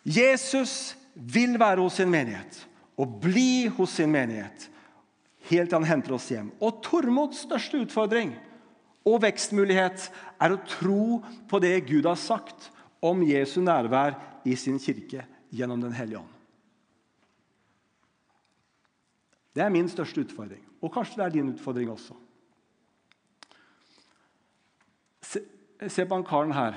Jesus 0.07 0.95
vil 1.15 1.57
være 1.59 1.81
hos 1.81 1.97
sin 1.99 2.13
menighet 2.13 2.61
og 3.01 3.17
bli 3.25 3.67
hos 3.79 3.97
sin 3.97 4.13
menighet 4.13 4.69
helt 5.51 5.71
til 5.71 5.79
han 5.79 5.89
henter 5.89 6.17
oss 6.17 6.29
hjem. 6.31 6.53
Og 6.61 6.83
Tormods 6.85 7.43
største 7.47 7.81
utfordring 7.81 8.35
og 9.07 9.21
vekstmulighet 9.25 10.09
er 10.43 10.53
å 10.53 10.63
tro 10.69 11.21
på 11.49 11.61
det 11.63 11.79
Gud 11.89 12.07
har 12.09 12.19
sagt 12.21 12.71
om 13.05 13.23
Jesu 13.27 13.61
nærvær 13.65 14.19
i 14.47 14.57
sin 14.59 14.81
kirke 14.83 15.25
gjennom 15.55 15.81
Den 15.81 15.95
hellige 15.97 16.21
ånd. 16.21 16.36
Det 19.57 19.65
er 19.65 19.73
min 19.73 19.89
største 19.89 20.21
utfordring, 20.21 20.61
og 20.85 20.93
kanskje 20.93 21.17
det 21.17 21.25
er 21.25 21.35
din 21.39 21.53
utfordring 21.55 21.89
også. 21.89 22.13
Se, 25.25 25.41
se 25.89 26.05
på 26.05 26.19
han 26.19 26.27
karen 26.29 26.53
her. 26.53 26.77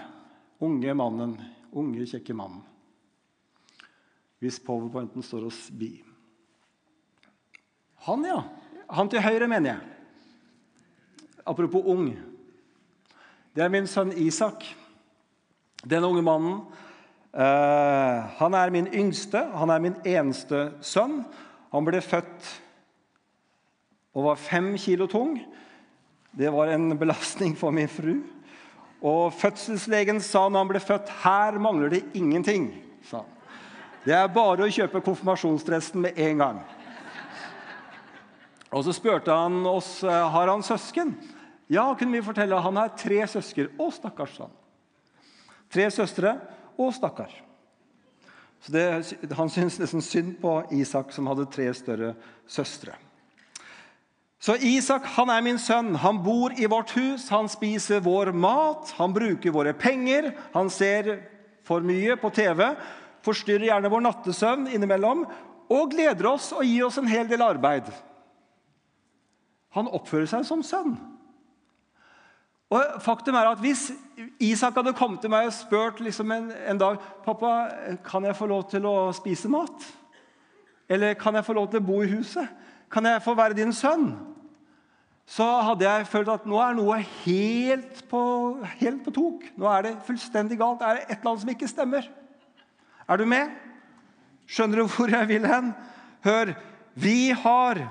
Unge 0.63 0.93
mannen. 0.95 1.33
Unge, 1.75 2.05
kjekke 2.07 2.33
mannen. 2.33 2.61
Hvis 4.39 4.61
powerpointen 4.63 5.23
står 5.23 5.49
oss 5.49 5.65
Bi. 5.75 5.91
Han, 8.07 8.23
ja. 8.23 8.39
Han 8.95 9.11
til 9.11 9.23
høyre, 9.27 9.47
mener 9.51 9.73
jeg. 9.73 11.27
Apropos 11.45 11.83
ung. 11.83 12.13
Det 13.55 13.65
er 13.65 13.73
min 13.75 13.91
sønn 13.91 14.15
Isak. 14.15 14.63
Den 15.83 16.07
unge 16.07 16.23
mannen. 16.23 16.63
Uh, 17.29 18.23
han 18.39 18.55
er 18.57 18.71
min 18.73 18.87
yngste, 18.87 19.43
han 19.53 19.69
er 19.69 19.83
min 19.83 19.99
eneste 20.07 20.71
sønn. 20.81 21.19
Han 21.75 21.85
ble 21.85 21.99
født 22.01 22.47
og 24.19 24.25
var 24.27 24.41
fem 24.41 24.73
kilo 24.77 25.07
tung. 25.07 25.37
Det 26.35 26.51
var 26.51 26.73
en 26.73 26.91
belastning 26.99 27.55
for 27.57 27.71
min 27.71 27.87
fru. 27.87 28.17
Og 28.99 29.31
Fødselslegen 29.39 30.19
sa 30.19 30.43
når 30.49 30.59
han 30.59 30.71
ble 30.73 30.81
født 30.83 31.11
her 31.23 31.59
mangler 31.61 31.93
det 31.93 32.03
ingenting. 32.13 32.73
sa 33.07 33.23
han. 33.23 33.25
Det 34.03 34.15
er 34.15 34.27
bare 34.31 34.65
å 34.65 34.71
kjøpe 34.71 35.01
konfirmasjonsdressen 35.03 36.03
med 36.03 36.19
en 36.19 36.43
gang. 36.43 36.61
Og 38.71 38.83
Så 38.83 38.93
spurte 38.93 39.33
han 39.33 39.65
oss 39.65 40.03
eh, 40.03 40.29
har 40.33 40.51
han 40.51 40.63
søsken. 40.63 41.15
Ja, 41.69 41.95
kunne 41.95 42.17
vi 42.17 42.25
fortelle. 42.25 42.59
Han 42.59 42.77
har 42.77 42.91
tre 42.97 43.23
søsker. 43.27 43.71
Å, 43.79 43.89
stakkars, 43.91 44.35
sa 44.35 44.49
han. 44.49 44.55
Tre 45.69 45.85
søstre 45.93 46.35
og 46.77 46.91
stakkar. 46.93 47.31
Så 48.59 48.73
det, 48.73 48.85
Han 49.37 49.49
syntes 49.49 49.79
nesten 49.79 50.03
synd 50.03 50.39
på 50.41 50.59
Isak, 50.75 51.13
som 51.15 51.29
hadde 51.31 51.47
tre 51.49 51.69
større 51.73 52.15
søstre. 52.47 52.97
Så 54.39 54.55
Isak 54.63 55.03
han 55.17 55.29
er 55.33 55.43
min 55.43 55.59
sønn. 55.59 55.91
Han 55.99 56.21
bor 56.23 56.55
i 56.55 56.67
vårt 56.71 56.93
hus, 56.95 57.27
han 57.29 57.49
spiser 57.51 57.99
vår 58.03 58.31
mat, 58.31 58.93
han 58.95 59.13
bruker 59.15 59.51
våre 59.51 59.73
penger, 59.75 60.31
han 60.53 60.71
ser 60.71 61.17
for 61.67 61.83
mye 61.85 62.15
på 62.17 62.31
TV, 62.33 62.63
forstyrrer 63.25 63.67
gjerne 63.67 63.91
vår 63.91 64.05
nattesøvn 64.05 64.69
innimellom 64.71 65.25
og 65.69 65.91
gleder 65.91 66.31
oss 66.31 66.53
og 66.55 66.63
gir 66.65 66.87
oss 66.87 66.97
en 67.01 67.09
hel 67.09 67.27
del 67.29 67.43
arbeid. 67.45 67.91
Han 69.75 69.91
oppfører 69.91 70.29
seg 70.31 70.47
som 70.47 70.63
sønn. 70.65 70.95
Og 72.69 73.01
faktum 73.01 73.35
er 73.35 73.49
at 73.49 73.61
Hvis 73.61 73.89
Isak 74.39 74.75
hadde 74.77 74.93
kommet 74.93 75.21
til 75.21 75.31
meg 75.33 75.49
og 75.49 75.55
spurt 75.57 76.01
liksom 76.05 76.31
en, 76.31 76.51
en, 76.53 76.79
dag 76.79 76.99
pappa, 77.25 77.53
kan 78.05 78.25
jeg 78.25 78.37
få 78.37 78.47
lov 78.49 78.67
til 78.69 78.85
å 78.85 79.11
spise 79.13 79.49
mat, 79.49 79.85
eller 80.89 81.17
kan 81.17 81.35
jeg 81.35 81.45
få 81.45 81.53
lov 81.57 81.69
til 81.69 81.81
å 81.81 81.85
bo 81.85 82.01
i 82.05 82.11
huset, 82.11 82.47
kan 82.89 83.05
jeg 83.05 83.21
få 83.25 83.35
være 83.37 83.57
din 83.57 83.73
sønn, 83.73 84.11
så 85.29 85.45
hadde 85.61 85.85
jeg 85.85 86.07
følt 86.09 86.31
at 86.33 86.45
nå 86.49 86.57
er 86.63 86.77
noe 86.77 86.95
helt 87.21 87.99
på, 88.09 88.21
helt 88.81 89.03
på 89.05 89.13
tok. 89.13 89.43
Nå 89.61 89.67
er 89.69 89.85
det 89.85 89.91
fullstendig 90.07 90.57
galt. 90.57 90.81
Er 90.81 90.97
det 90.97 91.03
et 91.05 91.19
eller 91.19 91.31
annet 91.31 91.43
som 91.43 91.51
ikke 91.53 91.69
stemmer? 91.69 92.07
Er 93.05 93.19
du 93.21 93.27
med? 93.29 93.51
Skjønner 94.49 94.81
du 94.81 94.89
hvor 94.89 95.13
jeg 95.13 95.29
vil 95.29 95.45
hen? 95.45 95.71
Hør, 96.25 96.55
vi 96.97 97.29
har 97.43 97.83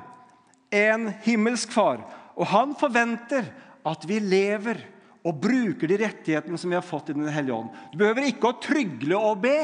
en 0.75 1.13
himmelsk 1.25 1.71
far, 1.73 2.03
og 2.35 2.51
han 2.51 2.75
forventer 2.79 3.47
at 3.87 4.03
vi 4.09 4.19
lever 4.21 4.83
og 5.27 5.39
bruker 5.43 5.91
de 5.91 6.01
rettighetene 6.03 6.59
som 6.59 6.73
vi 6.73 6.77
har 6.79 6.87
fått 6.87 7.13
i 7.13 7.17
Den 7.17 7.31
hellige 7.31 7.55
ånd. 7.55 7.71
Du 7.93 8.01
behøver 8.01 8.27
ikke 8.29 8.51
å 8.51 8.59
trygle 8.63 9.19
og 9.19 9.45
be 9.47 9.61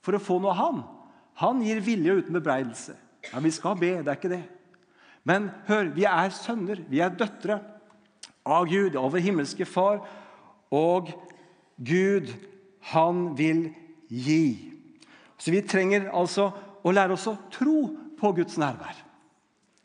for 0.00 0.16
å 0.16 0.22
få 0.22 0.38
noe 0.40 0.54
av 0.54 0.60
han. 0.60 0.80
Han 1.44 1.60
gir 1.64 1.84
vilje 1.84 2.16
uten 2.20 2.36
bebreidelse. 2.36 2.96
Ja, 3.28 3.40
Vi 3.44 3.52
skal 3.52 3.76
be, 3.76 3.98
det 4.00 4.08
er 4.08 4.18
ikke 4.18 4.32
det. 4.32 4.42
Men 5.28 5.50
hør, 5.68 5.90
vi 5.94 6.06
er 6.08 6.32
sønner, 6.32 6.80
vi 6.88 7.02
er 7.04 7.12
døtre 7.12 7.60
av 8.46 8.66
Gud, 8.70 8.96
av 8.96 9.10
vår 9.12 9.24
himmelske 9.24 9.66
Far. 9.68 10.00
Og 10.72 11.10
Gud, 11.76 12.32
han 12.92 13.30
vil 13.38 13.68
gi. 14.08 14.72
Så 15.40 15.52
vi 15.52 15.62
trenger 15.64 16.10
altså 16.12 16.50
å 16.84 16.92
lære 16.92 17.16
oss 17.16 17.28
å 17.28 17.36
tro 17.52 17.90
på 18.20 18.32
Guds 18.36 18.58
nærvær. 18.60 18.96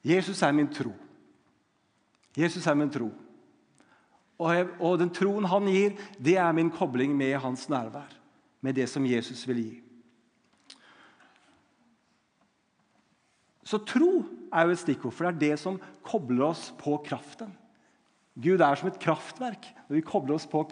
Jesus 0.06 0.41
er 0.43 0.54
min 0.56 0.69
tro. 0.71 0.93
Jesus 2.36 2.67
er 2.67 2.76
min 2.78 2.91
tro. 2.91 3.10
Og, 4.36 4.50
jeg, 4.52 4.67
og 4.84 5.00
den 5.00 5.12
troen 5.15 5.48
han 5.48 5.67
gir, 5.71 5.95
det 6.19 6.36
er 6.39 6.56
min 6.56 6.71
kobling 6.74 7.15
med 7.15 7.38
hans 7.43 7.69
nærvær. 7.71 8.12
Med 8.62 8.76
det 8.76 8.88
som 8.91 9.06
Jesus 9.08 9.45
vil 9.48 9.62
gi. 9.63 9.74
Så 13.65 13.80
tro 13.88 14.19
er 14.55 14.65
jo 14.65 14.75
et 14.75 14.81
stikkord, 14.81 15.13
for 15.13 15.27
det 15.27 15.33
er 15.33 15.43
det 15.43 15.61
som 15.61 15.77
kobler 16.05 16.47
oss 16.49 16.69
på 16.79 16.95
kraften. 17.05 17.51
Gud 18.35 18.63
er 18.63 18.79
som 18.79 18.89
et 18.89 18.99
kraftverk. 19.01 19.67
Når 19.87 19.99
vi 19.99 20.05
kobler 20.05 20.35
oss 20.35 20.47
på 20.49 20.63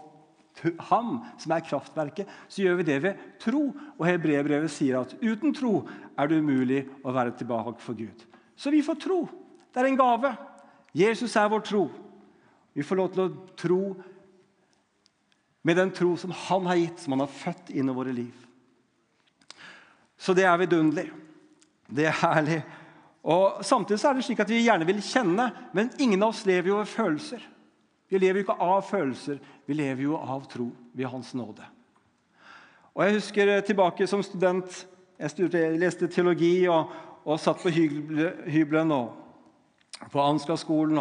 ham, 0.89 1.21
som 1.41 1.53
er 1.55 1.65
kraftverket, 1.65 2.29
så 2.47 2.63
gjør 2.63 2.79
vi 2.79 2.87
det 2.87 2.99
ved 3.03 3.21
tro. 3.41 3.65
Og 3.97 4.07
Hebreerbrevet 4.07 4.71
sier 4.71 4.99
at 5.01 5.15
uten 5.23 5.55
tro 5.55 5.81
er 6.17 6.29
det 6.29 6.41
umulig 6.43 6.83
å 7.03 7.13
være 7.15 7.35
tilbake 7.39 7.79
for 7.83 7.97
Gud. 7.97 8.25
Så 8.55 8.71
vi 8.73 8.83
får 8.85 8.99
tro. 9.01 9.23
Det 9.73 9.81
er 9.81 9.89
en 9.89 9.99
gave. 9.99 10.33
Jesus 10.93 11.35
er 11.39 11.49
vår 11.49 11.63
tro. 11.65 11.87
Vi 12.73 12.85
får 12.85 12.99
lov 12.99 13.13
til 13.13 13.23
å 13.23 13.33
tro 13.57 13.81
med 15.63 15.79
den 15.79 15.91
tro 15.95 16.13
som 16.19 16.33
han 16.35 16.67
har 16.69 16.79
gitt, 16.81 17.01
som 17.01 17.15
han 17.15 17.23
har 17.23 17.33
født 17.33 17.71
inn 17.73 17.89
i 17.89 17.95
våre 17.95 18.13
liv. 18.13 18.33
Så 20.19 20.35
det 20.35 20.45
er 20.47 20.59
vidunderlig. 20.59 21.09
Det 21.87 22.07
er 22.09 22.17
herlig. 22.21 22.61
Og 23.23 23.63
Samtidig 23.63 23.99
så 24.01 24.09
er 24.09 24.17
det 24.17 24.25
slik 24.27 24.41
at 24.43 24.51
vi 24.51 24.65
gjerne 24.65 24.87
vil 24.87 24.99
kjenne, 25.01 25.47
men 25.73 25.91
ingen 25.99 26.23
av 26.23 26.33
oss 26.33 26.43
lever 26.45 26.73
jo 26.73 26.79
av 26.81 26.89
følelser. 26.91 27.43
Vi 28.11 28.19
lever 28.19 28.41
jo 28.41 28.45
ikke 28.45 28.59
av 28.61 28.81
følelser, 28.85 29.39
vi 29.65 29.73
lever 29.73 30.03
jo 30.03 30.17
av 30.19 30.43
tro 30.51 30.67
ved 30.93 31.07
Hans 31.09 31.31
nåde. 31.33 31.63
Og 32.93 33.05
Jeg 33.05 33.13
husker 33.13 33.61
tilbake 33.61 34.07
som 34.07 34.23
student. 34.23 34.85
Jeg 35.17 35.79
leste 35.79 36.07
teologi 36.07 36.67
og, 36.67 36.91
og 37.25 37.39
satt 37.39 37.63
på 37.63 37.71
hybelen 37.73 38.91
og 38.91 39.15
på 40.11 40.21
Ansgar-skolen. 40.21 40.99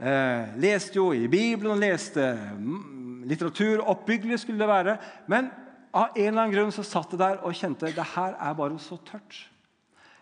eh, 0.00 0.56
Leste 0.56 0.96
jo 0.96 1.10
i 1.12 1.26
Bibelen 1.28 1.80
leste 1.80 2.32
mm, 2.56 3.24
litteratur. 3.28 3.82
Oppbyggelig 3.82 4.40
skulle 4.40 4.62
det 4.62 4.68
være. 4.68 4.96
Men 5.26 5.50
av 5.92 6.14
en 6.16 6.26
eller 6.26 6.42
annen 6.42 6.54
grunn 6.54 6.72
så 6.72 6.86
satt 6.86 7.12
jeg 7.12 7.20
der 7.20 7.42
og 7.42 7.54
kjente 7.54 7.92
det 7.92 8.12
her 8.14 8.38
er 8.38 8.54
bare 8.54 8.78
så 8.78 8.96
tørt. 9.04 9.49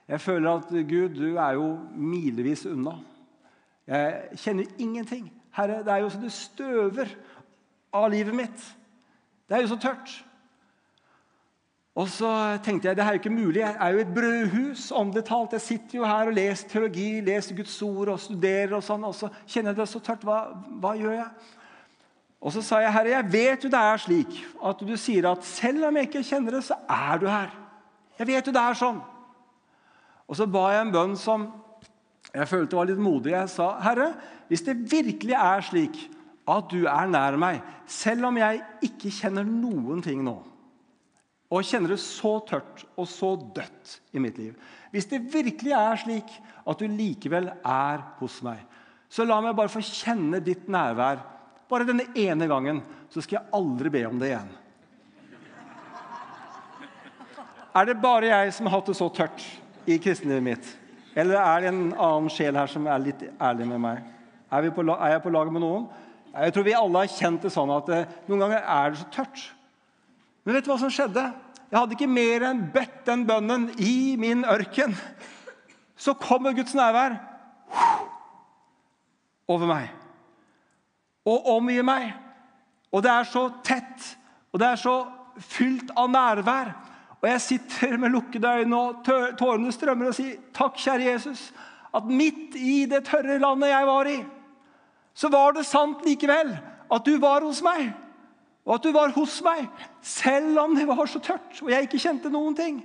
Jeg 0.08 0.20
føler 0.20 0.50
at 0.50 0.70
Gud, 0.88 1.08
du 1.14 1.36
er 1.36 1.52
jo 1.58 1.78
milevis 1.96 2.66
unna. 2.66 2.96
Jeg 3.86 4.38
kjenner 4.40 4.64
ingenting. 4.78 5.26
Herre, 5.56 5.82
det 5.84 5.92
er 5.92 6.04
jo 6.04 6.08
så 6.12 6.20
det 6.22 6.32
støver 6.32 7.12
av 7.92 8.08
livet 8.12 8.36
mitt. 8.36 8.64
Det 9.48 9.56
er 9.56 9.64
jo 9.64 9.74
så 9.74 9.78
tørt. 9.80 10.14
Og 11.98 12.06
så 12.08 12.30
tenkte 12.62 12.88
jeg 12.88 12.96
det 12.96 13.04
er 13.04 13.16
jo 13.16 13.20
ikke 13.20 13.32
mulig. 13.34 13.60
Jeg 13.60 13.76
er 13.80 13.94
jo 13.94 13.98
et 13.98 14.14
brødhus. 14.14 14.92
åndelig 14.92 15.24
talt. 15.24 15.52
Jeg 15.52 15.60
sitter 15.60 15.98
jo 15.98 16.04
her 16.04 16.30
og 16.30 16.36
leser 16.36 16.68
teologi, 16.68 17.20
leser 17.20 17.56
Guds 17.56 17.82
ord 17.82 18.08
og 18.08 18.20
studerer, 18.20 18.76
og 18.76 18.84
sånn, 18.86 19.04
og 19.04 19.14
så 19.18 19.28
kjenner 19.46 19.72
jeg 19.72 19.80
det 19.80 19.88
så 19.88 20.00
tørt. 20.00 20.24
Hva, 20.24 20.38
hva 20.78 20.94
gjør 20.94 21.16
jeg? 21.16 21.28
Og 22.40 22.52
så 22.54 22.62
sa 22.62 22.78
jeg, 22.78 22.92
'Herre, 22.92 23.10
jeg 23.10 23.32
vet 23.32 23.64
jo 23.64 23.68
det 23.68 23.78
er 23.78 23.96
slik 23.96 24.36
at 24.64 24.80
du 24.80 24.96
sier 24.96 25.26
at 25.30 25.44
selv 25.44 25.84
om 25.84 25.96
jeg 25.96 26.06
ikke 26.06 26.22
kjenner 26.22 26.50
det, 26.54 26.64
så 26.64 26.74
er 26.88 27.18
du 27.18 27.26
her.' 27.26 27.56
Jeg 28.18 28.26
vet 28.26 28.46
jo 28.46 28.52
det 28.52 28.62
er 28.62 28.74
sånn. 28.74 29.00
Og 30.28 30.36
så 30.36 30.46
ba 30.50 30.66
jeg 30.74 30.84
en 30.84 30.92
bønn 30.94 31.16
som 31.18 31.48
jeg 32.28 32.48
følte 32.50 32.76
var 32.76 32.88
litt 32.90 33.00
modig. 33.00 33.32
Jeg 33.32 33.48
sa, 33.48 33.78
'Herre, 33.80 34.12
hvis 34.48 34.62
det 34.62 34.76
virkelig 34.92 35.34
er 35.34 35.64
slik 35.64 35.96
at 36.48 36.68
du 36.70 36.84
er 36.86 37.06
nær 37.08 37.36
meg, 37.36 37.62
selv 37.86 38.28
om 38.28 38.36
jeg 38.36 38.62
ikke 38.82 39.10
kjenner 39.10 39.44
noen 39.44 40.02
ting 40.04 40.22
nå' 40.24 40.42
og 41.48 41.64
kjenner 41.64 41.94
det 41.94 42.00
så 42.02 42.34
tørt 42.44 42.84
og 42.92 43.06
så 43.08 43.32
dødt 43.56 43.94
i 44.12 44.20
mitt 44.20 44.36
liv. 44.36 44.52
Hvis 44.92 45.08
det 45.08 45.22
virkelig 45.32 45.72
er 45.72 45.96
slik 45.96 46.34
at 46.68 46.80
du 46.80 46.84
likevel 46.92 47.48
er 47.64 48.04
hos 48.18 48.42
meg, 48.44 48.60
så 49.08 49.24
la 49.24 49.40
meg 49.40 49.56
bare 49.56 49.72
få 49.72 49.80
kjenne 49.80 50.42
ditt 50.44 50.68
nærvær. 50.68 51.22
Bare 51.68 51.86
denne 51.88 52.04
ene 52.16 52.48
gangen, 52.48 52.82
så 53.08 53.24
skal 53.24 53.38
jeg 53.38 53.52
aldri 53.56 53.92
be 53.92 54.04
om 54.08 54.20
det 54.20 54.28
igjen. 54.28 54.50
Er 57.76 57.88
det 57.88 57.96
bare 58.02 58.28
jeg 58.28 58.52
som 58.52 58.68
har 58.68 58.78
hatt 58.78 58.92
det 58.92 58.98
så 58.98 59.08
tørt 59.12 59.44
i 59.88 59.98
kristenlivet 60.02 60.44
mitt? 60.44 60.68
Eller 61.18 61.40
er 61.40 61.64
det 61.64 61.72
en 61.72 61.82
annen 61.94 62.30
sjel 62.32 62.56
her 62.58 62.70
som 62.70 62.86
er 62.86 63.02
litt 63.02 63.24
ærlig 63.40 63.66
med 63.70 63.82
meg? 63.82 64.04
Er, 64.52 64.68
på, 64.72 64.84
er 64.94 65.14
jeg 65.14 65.24
på 65.24 65.32
lag 65.34 65.50
med 65.52 65.64
noen? 65.64 65.88
Jeg 66.34 66.54
tror 66.54 66.66
vi 66.66 66.76
alle 66.76 67.02
har 67.02 67.12
kjent 67.12 67.44
det 67.44 67.52
sånn 67.52 67.72
at 67.74 67.88
eh, 67.92 68.16
noen 68.28 68.44
ganger 68.44 68.62
er 68.62 68.92
det 68.92 69.00
så 69.00 69.08
tørt. 69.12 69.44
Men 70.44 70.56
vet 70.56 70.66
du 70.66 70.70
hva 70.72 70.78
som 70.80 70.92
skjedde? 70.92 71.24
Jeg 71.68 71.76
hadde 71.76 71.96
ikke 71.98 72.08
mer 72.08 72.46
enn 72.48 72.62
bedt 72.72 73.02
den 73.08 73.26
bønnen 73.28 73.68
i 73.82 74.16
min 74.20 74.44
ørken. 74.48 74.94
Så 75.98 76.14
kommer 76.16 76.54
Guds 76.56 76.76
nærvær 76.78 77.18
over 79.48 79.68
meg 79.68 79.88
og 81.28 81.48
omgir 81.56 81.84
meg. 81.84 82.12
Og 82.92 83.02
det 83.04 83.10
er 83.12 83.26
så 83.28 83.48
tett, 83.64 84.06
og 84.52 84.60
det 84.62 84.68
er 84.70 84.80
så 84.80 84.94
fylt 85.44 85.90
av 85.98 86.08
nærvær. 86.08 86.72
Og 87.18 87.28
jeg 87.28 87.40
sitter 87.40 87.96
med 87.98 88.12
lukkede 88.14 88.50
øyne, 88.60 88.76
og 88.76 89.06
tårene 89.38 89.72
strømmer, 89.72 90.12
og 90.12 90.14
sier, 90.14 90.36
'Takk, 90.54 90.76
kjære 90.78 91.12
Jesus, 91.12 91.52
at 91.94 92.04
midt 92.04 92.54
i 92.54 92.86
det 92.86 93.04
tørre 93.04 93.38
landet 93.38 93.68
jeg 93.68 93.86
var 93.86 94.06
i, 94.06 94.18
så 95.14 95.28
var 95.28 95.52
det 95.52 95.66
sant 95.66 96.04
likevel 96.06 96.58
at 96.92 97.06
du 97.06 97.18
var 97.18 97.42
hos 97.42 97.62
meg.' 97.62 97.92
og 98.68 98.74
at 98.76 98.84
du 98.84 98.92
var 98.92 99.14
hos 99.16 99.38
meg, 99.40 99.64
selv 100.04 100.58
om 100.60 100.74
det 100.76 100.84
var 100.88 101.06
så 101.08 101.22
tørt 101.24 101.56
og 101.62 101.70
jeg 101.72 101.86
ikke 101.86 102.00
kjente 102.02 102.28
noen 102.28 102.56
ting. 102.56 102.82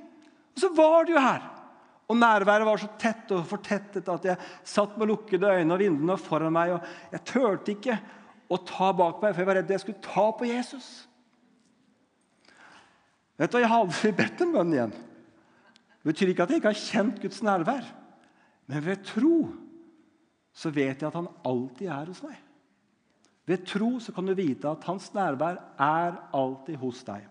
Og 0.56 0.62
så 0.64 0.70
var 0.72 1.04
du 1.04 1.12
her. 1.18 1.44
Og 2.08 2.16
nærværet 2.20 2.68
var 2.68 2.80
så 2.80 2.88
tett 3.00 3.32
og 3.36 3.44
fortettet 3.50 4.08
at 4.12 4.28
jeg 4.30 4.52
satt 4.64 4.96
med 5.00 5.12
lukkede 5.12 5.50
øyne 5.50 5.76
og 5.76 5.82
vinduene 5.82 6.16
foran 6.20 6.56
meg. 6.56 6.76
og 6.78 7.12
Jeg 7.12 7.26
turte 7.28 7.76
ikke 7.76 7.98
å 8.48 8.60
ta 8.64 8.92
bak 8.96 9.20
meg, 9.20 9.34
for 9.34 9.42
jeg 9.42 9.50
var 9.50 9.60
redd 9.60 9.74
jeg 9.76 9.84
skulle 9.84 10.08
ta 10.08 10.26
på 10.38 10.48
Jesus. 10.48 10.88
Vet 13.40 13.52
du, 13.52 13.60
Jeg 13.60 13.70
har 13.72 13.84
aldri 13.84 14.14
bedt 14.22 14.46
en 14.46 14.54
bønn 14.54 14.74
igjen. 14.76 14.94
Det 14.94 16.12
betyr 16.12 16.34
ikke 16.34 16.46
at 16.46 16.54
jeg 16.54 16.62
ikke 16.62 16.74
har 16.74 16.86
kjent 16.86 17.22
Guds 17.24 17.44
nærvær. 17.46 17.92
Men 18.68 18.86
ved 18.86 19.04
tro 19.08 19.38
så 20.54 20.70
vet 20.70 21.02
jeg 21.02 21.08
at 21.08 21.18
han 21.18 21.32
alltid 21.48 21.88
er 21.90 22.10
hos 22.12 22.22
meg. 22.24 22.38
Ved 23.50 23.64
tro 23.68 23.98
så 24.00 24.14
kan 24.16 24.28
du 24.28 24.36
vite 24.38 24.70
at 24.70 24.86
hans 24.88 25.10
nærvær 25.16 25.58
er 25.82 26.18
alltid 26.36 26.78
hos 26.80 27.02
deg. 27.08 27.26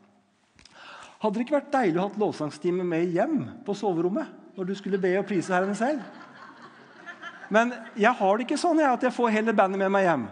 Hadde 1.22 1.38
det 1.38 1.44
ikke 1.46 1.60
vært 1.60 1.72
deilig 1.72 2.00
å 2.00 2.08
ha 2.08 2.18
lovsangstime 2.18 2.84
med 2.84 3.12
hjem 3.14 3.36
på 3.64 3.76
soverommet? 3.78 4.42
når 4.56 4.64
du 4.64 4.74
skulle 4.74 5.00
be 5.00 5.14
og 5.18 5.26
prise 5.26 5.54
Herren 5.54 5.74
selv? 5.74 6.00
Men 7.52 7.72
jeg 7.96 8.12
har 8.16 8.36
det 8.36 8.46
ikke 8.46 8.60
sånn 8.60 8.80
jeg, 8.80 8.88
at 8.88 9.06
jeg 9.06 9.14
får 9.14 9.34
hele 9.34 9.54
bandet 9.56 9.80
med 9.80 9.92
meg 9.92 10.06
hjem. 10.06 10.26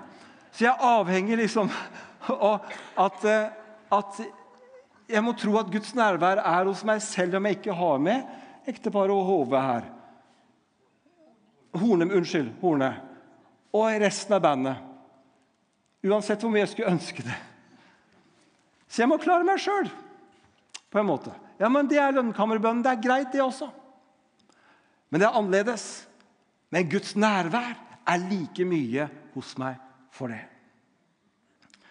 Så 0.53 0.65
jeg 0.67 0.85
avhenger 0.91 1.41
liksom 1.41 1.71
av 2.51 2.69
at, 3.01 3.25
eh, 3.29 3.51
at 3.93 4.21
jeg 5.11 5.23
må 5.25 5.35
tro 5.39 5.57
at 5.61 5.71
Guds 5.73 5.93
nærvær 5.97 6.43
er 6.43 6.69
hos 6.69 6.85
meg, 6.87 7.03
selv 7.03 7.37
om 7.39 7.47
jeg 7.47 7.59
ikke 7.59 7.77
har 7.77 7.99
med 8.03 8.71
ekteparet 8.71 9.15
og 9.15 9.27
Hove 9.27 9.63
her. 9.63 9.89
Horne, 11.81 12.09
unnskyld, 12.09 12.51
Horne. 12.63 12.91
Og 13.77 13.87
resten 14.03 14.35
av 14.35 14.43
bandet. 14.43 14.87
Uansett 16.07 16.43
hvor 16.43 16.53
mye 16.53 16.65
jeg 16.65 16.73
skulle 16.73 16.93
ønske 16.95 17.25
det. 17.27 17.37
Så 18.91 19.05
jeg 19.05 19.11
må 19.11 19.21
klare 19.23 19.47
meg 19.47 19.61
sjøl, 19.63 19.87
på 20.91 20.99
en 20.99 21.07
måte. 21.07 21.35
Ja, 21.61 21.69
men 21.69 21.87
Det 21.87 21.99
er 22.01 22.15
lønnkammerbønnen. 22.17 22.83
Det 22.83 22.91
er 22.91 23.03
greit, 23.05 23.33
det 23.33 23.43
også. 23.45 23.69
Men 25.11 25.21
det 25.21 25.29
er 25.29 25.37
annerledes. 25.39 26.07
Men 26.71 26.89
Guds 26.91 27.15
nærvær 27.15 27.77
er 28.07 28.29
like 28.31 28.65
mye 28.65 29.09
hos 29.35 29.57
meg 29.59 29.77
for 30.11 30.33
det. 30.33 30.41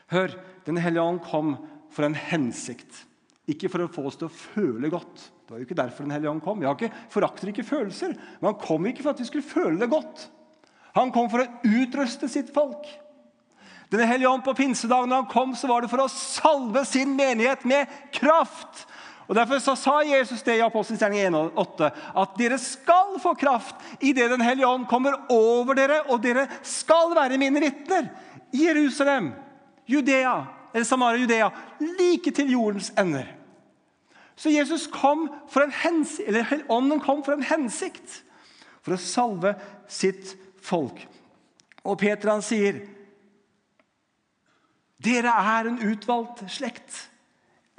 Hør, 0.09 0.35
Den 0.65 0.77
hellige 0.77 1.01
ånd 1.01 1.21
kom 1.23 1.55
for 1.89 2.05
en 2.05 2.15
hensikt, 2.15 3.05
ikke 3.53 3.69
for 3.71 3.83
å 3.83 3.91
få 3.91 4.05
oss 4.09 4.17
til 4.19 4.29
å 4.29 4.33
føle 4.33 4.91
godt. 4.91 5.27
Det 5.45 5.53
var 5.53 5.61
jo 5.61 5.67
ikke 5.67 5.77
derfor 5.79 6.05
Den 6.05 6.13
hellige 6.13 6.31
ånd 6.31 6.43
kom. 6.45 6.63
Ikke, 6.63 6.91
forakter 7.09 7.51
ikke 7.51 7.67
følelser, 7.67 8.15
men 8.39 8.51
han 8.51 8.59
kom 8.61 8.85
ikke 8.89 9.05
for 9.05 9.13
at 9.15 9.21
vi 9.21 9.29
skulle 9.29 9.49
føle 9.49 9.79
det 9.81 9.89
godt. 9.91 10.27
Han 10.97 11.13
kom 11.13 11.29
for 11.31 11.43
å 11.43 11.75
utruste 11.81 12.29
sitt 12.31 12.51
folk. 12.53 12.85
Den 13.89 14.05
hellige 14.05 14.29
ånd 14.29 14.45
på 14.45 14.53
pinsedagen 14.53 15.09
når 15.09 15.23
han 15.23 15.31
kom, 15.31 15.55
så 15.57 15.69
var 15.69 15.81
det 15.81 15.89
for 15.89 16.03
å 16.03 16.11
salve 16.13 16.83
sin 16.85 17.15
menighet 17.17 17.65
med 17.69 17.89
kraft. 18.13 18.85
Og 19.29 19.37
Derfor 19.37 19.61
så 19.61 19.75
sa 19.77 19.95
Jesus 20.05 20.41
det 20.45 20.55
i 20.57 20.63
Apostelgjerning 20.65 21.21
1,8 21.29 21.89
at 22.21 22.37
dere 22.37 22.57
skal 22.61 23.17
få 23.21 23.35
kraft 23.37 23.77
idet 24.01 24.29
Den 24.31 24.41
hellige 24.41 24.69
ånd 24.69 24.87
kommer 24.89 25.17
over 25.33 25.77
dere, 25.77 26.01
og 26.09 26.21
dere 26.21 26.47
skal 26.65 27.13
være 27.17 27.37
mine 27.41 27.61
vitner 27.61 28.09
i 28.53 28.65
Jerusalem, 28.65 29.31
Judea, 29.89 30.37
eller 30.73 30.85
Samaria, 30.85 31.21
Judea, 31.21 31.51
like 31.97 32.33
til 32.33 32.49
jordens 32.53 32.89
ender. 32.97 33.38
Så 34.39 34.49
Jesus 34.53 34.87
kom 34.87 35.27
for 35.51 35.65
en 35.65 35.75
hensikt, 35.75 36.27
eller 36.29 36.63
Ånden 36.71 37.01
kom 37.03 37.23
for 37.25 37.35
en 37.35 37.43
hensikt, 37.43 38.21
for 38.79 38.95
å 38.95 39.01
salve 39.03 39.51
sitt 39.91 40.31
folk. 40.63 41.01
Og 41.83 41.99
Peter 41.99 42.31
han 42.31 42.43
sier 42.45 42.79
dere 44.99 45.31
er 45.31 45.69
en 45.69 45.79
utvalgt 45.91 46.43
slekt. 46.51 47.05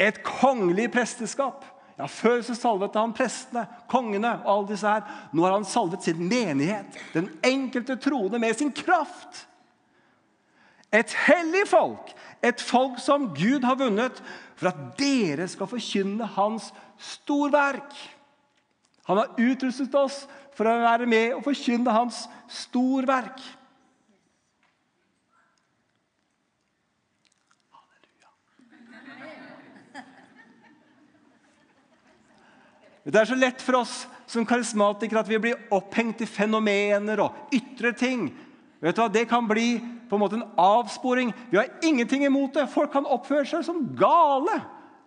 Et 0.00 0.22
kongelig 0.24 0.88
presteskap. 0.92 1.64
Ja, 2.00 2.06
Før 2.08 2.40
så 2.40 2.54
salvet 2.56 2.96
han 2.96 3.12
prestene, 3.12 3.66
kongene 3.92 4.38
og 4.38 4.52
alle 4.52 4.70
disse 4.70 4.88
her. 4.88 5.04
Nå 5.36 5.44
har 5.44 5.58
han 5.58 5.68
salvet 5.68 6.06
sin 6.06 6.22
menighet, 6.24 6.96
den 7.12 7.28
enkelte 7.44 7.98
troende, 8.00 8.40
med 8.40 8.56
sin 8.56 8.72
kraft. 8.72 9.44
Et 10.96 11.12
hellig 11.28 11.66
folk, 11.68 12.08
et 12.42 12.60
folk 12.64 12.96
som 12.98 13.28
Gud 13.36 13.68
har 13.68 13.76
vunnet, 13.78 14.22
for 14.60 14.68
at 14.68 14.80
dere 15.00 15.46
skal 15.48 15.68
forkynne 15.70 16.26
hans 16.36 16.68
storverk. 17.00 17.94
Han 19.08 19.22
har 19.22 19.32
utrustet 19.40 19.94
oss 19.96 20.26
for 20.52 20.68
å 20.68 20.74
være 20.82 21.08
med 21.08 21.38
og 21.38 21.46
forkynne 21.46 21.94
hans 21.94 22.26
storverk. 22.52 23.40
Det 33.00 33.16
er 33.16 33.26
så 33.26 33.38
lett 33.38 33.62
for 33.64 33.80
oss 33.80 34.04
som 34.28 34.44
karismatikere 34.46 35.24
at 35.24 35.30
vi 35.32 35.40
blir 35.40 35.62
opphengt 35.74 36.20
i 36.20 36.28
fenomener 36.28 37.24
og 37.24 37.56
ytre 37.56 37.94
ting. 37.96 38.28
Vet 38.80 38.96
du 38.96 39.02
hva? 39.02 39.08
Det 39.12 39.26
kan 39.28 39.48
bli 39.48 39.78
på 40.08 40.16
en 40.16 40.22
måte 40.22 40.38
en 40.38 40.48
avsporing. 40.58 41.32
Vi 41.50 41.58
har 41.58 41.68
ingenting 41.84 42.24
imot 42.24 42.54
det. 42.56 42.66
Folk 42.72 42.92
kan 42.92 43.08
oppføre 43.08 43.46
seg 43.48 43.64
som 43.66 43.82
gale 43.98 44.60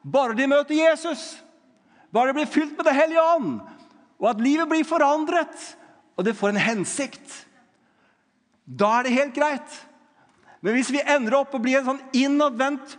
bare 0.04 0.36
de 0.36 0.48
møter 0.52 0.76
Jesus. 0.76 1.40
Bare 2.14 2.30
de 2.30 2.42
blir 2.42 2.52
fylt 2.52 2.76
med 2.78 2.86
Det 2.86 2.96
hellige 2.96 3.24
ånd, 3.24 3.56
og 4.20 4.30
at 4.30 4.44
livet 4.44 4.70
blir 4.70 4.86
forandret, 4.86 5.56
og 6.14 6.28
det 6.28 6.36
får 6.38 6.54
en 6.54 6.62
hensikt. 6.62 7.40
Da 8.68 9.00
er 9.00 9.08
det 9.08 9.16
helt 9.16 9.36
greit. 9.36 9.80
Men 10.62 10.78
hvis 10.78 10.92
vi 10.94 11.02
ender 11.02 11.40
opp 11.40 11.56
og 11.56 11.64
blir 11.64 11.80
en 11.80 11.88
sånn 11.88 12.04
innadvendt 12.16 12.98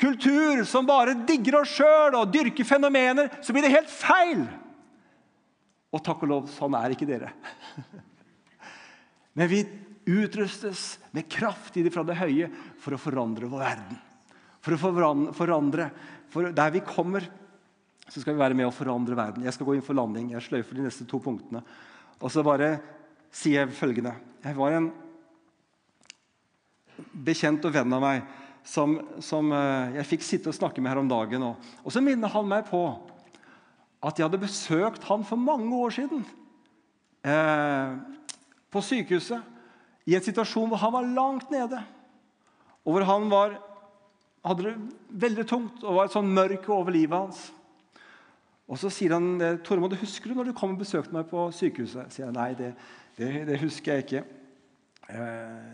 kultur 0.00 0.62
som 0.68 0.86
bare 0.88 1.16
digger 1.26 1.60
oss 1.60 1.74
sjøl 1.74 2.16
og 2.20 2.30
dyrker 2.32 2.66
fenomener, 2.66 3.28
så 3.42 3.52
blir 3.52 3.66
det 3.66 3.74
helt 3.74 3.90
feil. 3.92 4.46
Og 5.92 6.00
takk 6.04 6.22
og 6.24 6.30
lov, 6.30 6.48
sånn 6.54 6.76
er 6.78 6.94
ikke 6.94 7.08
dere. 7.08 7.34
Men 9.38 9.50
vi 9.50 9.62
utrustes 10.04 10.98
med 11.14 11.28
kraft 11.30 11.76
i 11.76 11.84
det 11.84 11.92
fra 11.94 12.04
det 12.06 12.18
høye 12.18 12.48
for 12.82 12.96
å 12.96 13.00
forandre 13.00 13.50
vår 13.50 13.62
verden. 13.62 14.00
For 14.62 14.74
å 14.76 14.80
forandre. 15.34 15.88
For 16.32 16.54
der 16.54 16.74
vi 16.74 16.82
kommer, 16.86 17.26
så 18.08 18.20
skal 18.20 18.34
vi 18.34 18.42
være 18.42 18.56
med 18.58 18.68
å 18.68 18.74
forandre 18.74 19.16
verden. 19.18 19.46
Jeg 19.46 19.54
skal 19.56 19.68
gå 19.68 19.76
inn 19.76 19.86
for 19.86 19.98
landing. 19.98 20.32
Jeg 20.34 20.46
sløyfer 20.46 20.78
de 20.78 20.86
neste 20.86 21.06
to 21.08 21.20
punktene. 21.22 21.62
Og 22.20 22.30
så 22.32 22.44
bare 22.46 22.76
sier 23.32 23.62
jeg 23.62 23.76
følgende. 23.76 24.14
Jeg 24.44 24.58
var 24.58 24.76
en 24.76 24.90
bekjent 27.12 27.64
og 27.66 27.74
venn 27.74 27.96
av 27.96 28.02
meg 28.04 28.26
som, 28.68 28.94
som, 29.24 29.48
eh, 29.54 29.96
jeg 29.98 30.08
fikk 30.12 30.26
sitte 30.26 30.52
og 30.52 30.56
snakke 30.56 30.82
med 30.82 30.92
her 30.92 31.00
om 31.00 31.10
dagen. 31.10 31.42
Og, 31.46 31.72
og 31.82 31.94
så 31.94 32.02
minner 32.04 32.30
han 32.30 32.46
meg 32.48 32.68
på 32.68 32.82
at 34.02 34.18
jeg 34.18 34.26
hadde 34.26 34.42
besøkt 34.42 35.06
han 35.08 35.24
for 35.26 35.40
mange 35.40 35.72
år 35.78 35.94
siden. 35.94 36.24
Eh, 37.22 37.96
på 38.72 38.82
sykehuset 38.84 40.08
i 40.08 40.16
en 40.16 40.24
situasjon 40.24 40.70
hvor 40.70 40.80
han 40.82 40.94
var 40.94 41.10
langt 41.14 41.52
nede. 41.52 41.80
Og 42.82 42.96
hvor 42.96 43.06
han 43.06 43.28
var, 43.30 43.58
hadde 44.42 44.66
det 44.66 44.76
veldig 45.24 45.46
tungt 45.48 45.84
og 45.84 45.98
var 45.98 46.08
et 46.08 46.16
sånn 46.16 46.32
mørke 46.34 46.72
over 46.74 46.94
livet 46.94 47.14
hans. 47.14 47.44
Og 48.72 48.78
så 48.80 48.90
sier 48.90 49.14
han 49.14 49.36
Tormod, 49.66 49.94
husker 50.00 50.30
du 50.30 50.38
når 50.38 50.50
du 50.50 50.56
kom 50.56 50.74
og 50.74 50.82
besøkte 50.82 51.14
meg 51.14 51.28
på 51.30 51.50
sykehuset? 51.54 52.14
sier 52.14 52.26
jeg, 52.26 52.34
Nei, 52.36 52.52
det, 52.58 52.72
det, 53.18 53.32
det 53.50 53.60
husker 53.62 53.98
jeg 53.98 54.06
ikke. 54.06 54.22
Eh, 55.12 55.72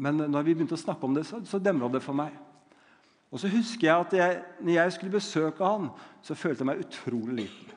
men 0.00 0.22
når 0.30 0.46
vi 0.46 0.54
begynte 0.54 0.76
å 0.78 0.80
snakke 0.80 1.08
om 1.08 1.16
det, 1.16 1.26
så, 1.26 1.40
så 1.48 1.58
demra 1.58 1.90
det 1.92 2.02
for 2.04 2.16
meg. 2.16 2.36
Og 3.30 3.42
så 3.42 3.50
husker 3.50 3.86
jeg 3.86 4.06
at 4.06 4.14
jeg, 4.18 4.38
når 4.62 4.74
jeg 4.74 4.94
skulle 4.96 5.14
besøke 5.14 5.66
han, 5.66 5.90
så 6.22 6.36
følte 6.38 6.64
jeg 6.64 6.70
meg 6.70 6.82
utrolig 6.84 7.36
liten. 7.44 7.76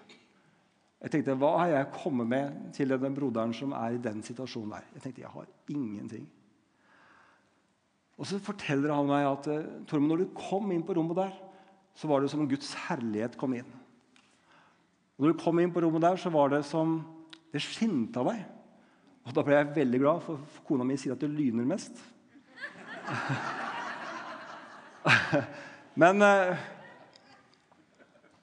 Jeg 1.03 1.11
tenkte, 1.11 1.35
Hva 1.35 1.57
har 1.59 1.73
jeg 1.73 1.89
kommet 1.97 2.29
med 2.31 2.59
til 2.75 2.93
den 2.95 3.15
broderen 3.15 3.53
som 3.55 3.73
er 3.75 3.97
i 3.97 4.01
den 4.01 4.23
situasjonen 4.23 4.77
der? 4.77 4.85
Jeg 4.95 5.03
tenkte, 5.03 5.23
jeg 5.25 5.33
har 5.33 5.49
ingenting. 5.67 6.27
Og 8.17 8.29
så 8.29 8.39
forteller 8.39 8.93
han 8.93 9.09
meg 9.09 9.27
at 9.27 9.49
eh, 9.51 9.65
Tormod, 9.89 10.13
når 10.13 10.23
du 10.23 10.37
kom 10.37 10.71
inn 10.71 10.85
på 10.85 10.95
rommet 10.95 11.19
der, 11.19 11.33
så 11.97 12.07
var 12.07 12.23
det 12.23 12.31
som 12.31 12.45
om 12.45 12.49
Guds 12.49 12.71
herlighet 12.87 13.35
kom 13.37 13.53
inn. 13.57 13.67
Og 15.17 15.25
når 15.25 15.33
du 15.33 15.43
kom 15.43 15.59
inn 15.59 15.73
på 15.73 15.83
rommet 15.83 16.05
der, 16.05 16.21
så 16.21 16.31
var 16.33 16.53
det 16.53 16.63
som 16.65 17.01
det 17.51 17.61
skinte 17.61 18.21
av 18.21 18.31
deg. 18.31 18.39
Og 19.27 19.35
Da 19.35 19.43
ble 19.43 19.59
jeg 19.59 19.75
veldig 19.75 19.99
glad, 19.99 20.23
for 20.23 20.63
kona 20.67 20.87
mi 20.87 20.97
sier 20.99 21.17
at 21.17 21.21
det 21.21 21.35
lyner 21.35 21.67
mest. 21.67 21.99
Men 25.99 26.23
eh, 26.23 26.57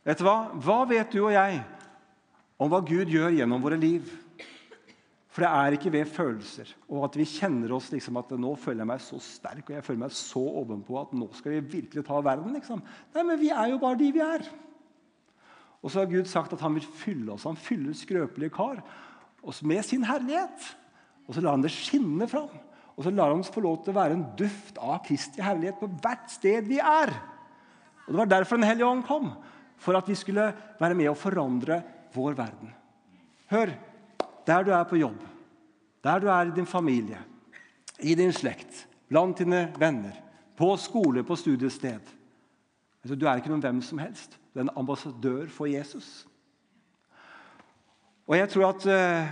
vet 0.05 0.21
du 0.21 0.25
hva? 0.29 0.39
Hva 0.61 0.85
vet 0.93 1.17
du 1.17 1.25
og 1.25 1.33
jeg 1.33 1.65
om 2.61 2.69
hva 2.69 2.83
Gud 2.85 3.09
gjør 3.09 3.33
gjennom 3.33 3.63
våre 3.65 3.79
liv. 3.81 4.09
For 5.31 5.45
det 5.45 5.51
er 5.51 5.77
ikke 5.77 5.93
ved 5.95 6.09
følelser 6.11 6.73
og 6.91 7.05
at 7.07 7.17
vi 7.21 7.29
kjenner 7.29 7.71
oss 7.77 7.93
liksom 7.93 8.19
at 8.19 8.33
nå 8.35 8.51
føler 8.59 8.83
jeg 8.83 8.91
meg 8.91 9.03
så 9.05 9.21
sterk 9.23 9.69
og 9.69 9.77
jeg 9.77 9.85
føler 9.87 10.03
meg 10.03 10.17
så 10.19 10.43
ovenpå 10.61 10.97
at 10.99 11.13
nå 11.15 11.29
skal 11.39 11.55
vi 11.55 11.61
virkelig 11.79 12.03
ta 12.07 12.19
verden. 12.19 12.51
liksom. 12.57 12.83
Nei, 13.15 13.23
men 13.23 13.39
vi 13.41 13.53
er 13.55 13.71
jo 13.71 13.79
bare 13.83 13.99
de 14.01 14.09
vi 14.17 14.25
er. 14.25 14.49
Og 15.81 15.93
så 15.93 16.03
har 16.03 16.11
Gud 16.11 16.27
sagt 16.29 16.53
at 16.53 16.65
han 16.65 16.75
vil 16.77 16.89
fylle 16.99 17.33
oss. 17.33 17.47
Han 17.49 17.57
fyller 17.57 17.97
skrøpelige 17.97 18.53
kar 18.59 18.83
oss 19.41 19.63
med 19.65 19.87
sin 19.87 20.05
herlighet. 20.05 20.67
Og 21.29 21.37
så 21.37 21.45
lar 21.45 21.57
han 21.57 21.65
det 21.65 21.73
skinne 21.73 22.27
fram. 22.29 22.51
Og 22.99 23.07
så 23.07 23.15
lar 23.15 23.31
han 23.33 23.41
oss 23.41 23.53
få 23.55 23.63
lov 23.65 23.79
til 23.81 23.95
å 23.95 24.01
være 24.01 24.19
en 24.19 24.27
duft 24.37 24.83
av 24.83 24.99
Kristi 25.07 25.41
herlighet 25.41 25.79
på 25.81 25.89
hvert 26.03 26.27
sted 26.35 26.67
vi 26.69 26.83
er. 26.83 27.15
Og 28.05 28.13
Det 28.13 28.19
var 28.19 28.35
derfor 28.35 28.59
Den 28.59 28.69
hellige 28.69 28.91
ånd 28.91 29.07
kom. 29.07 29.31
For 29.81 29.97
at 29.97 30.11
vi 30.11 30.19
skulle 30.19 30.51
være 30.81 30.99
med 30.99 31.09
å 31.09 31.17
forandre 31.17 31.81
vår 32.15 32.37
verden. 32.39 32.73
Hør, 33.51 33.73
der 34.47 34.65
du 34.67 34.73
er 34.75 34.87
på 34.89 34.99
jobb, 35.01 35.21
der 36.05 36.23
du 36.23 36.29
er 36.29 36.49
i 36.49 36.55
din 36.57 36.67
familie, 36.67 37.19
i 38.01 38.15
din 38.15 38.33
slekt, 38.33 38.87
blant 39.09 39.39
dine 39.39 39.69
venner, 39.79 40.17
på 40.57 40.75
skole, 40.77 41.25
på 41.25 41.37
studiested 41.37 42.17
Du 43.01 43.25
er 43.25 43.39
ikke 43.41 43.49
noen 43.49 43.63
hvem 43.65 43.79
som 43.81 43.99
helst. 43.99 44.35
Du 44.53 44.59
er 44.59 44.67
en 44.67 44.77
ambassadør 44.77 45.47
for 45.49 45.71
Jesus. 45.71 46.27
Og 48.29 48.37
jeg 48.37 48.51
tror 48.53 48.67
at 48.69 48.85
uh, 48.87 49.31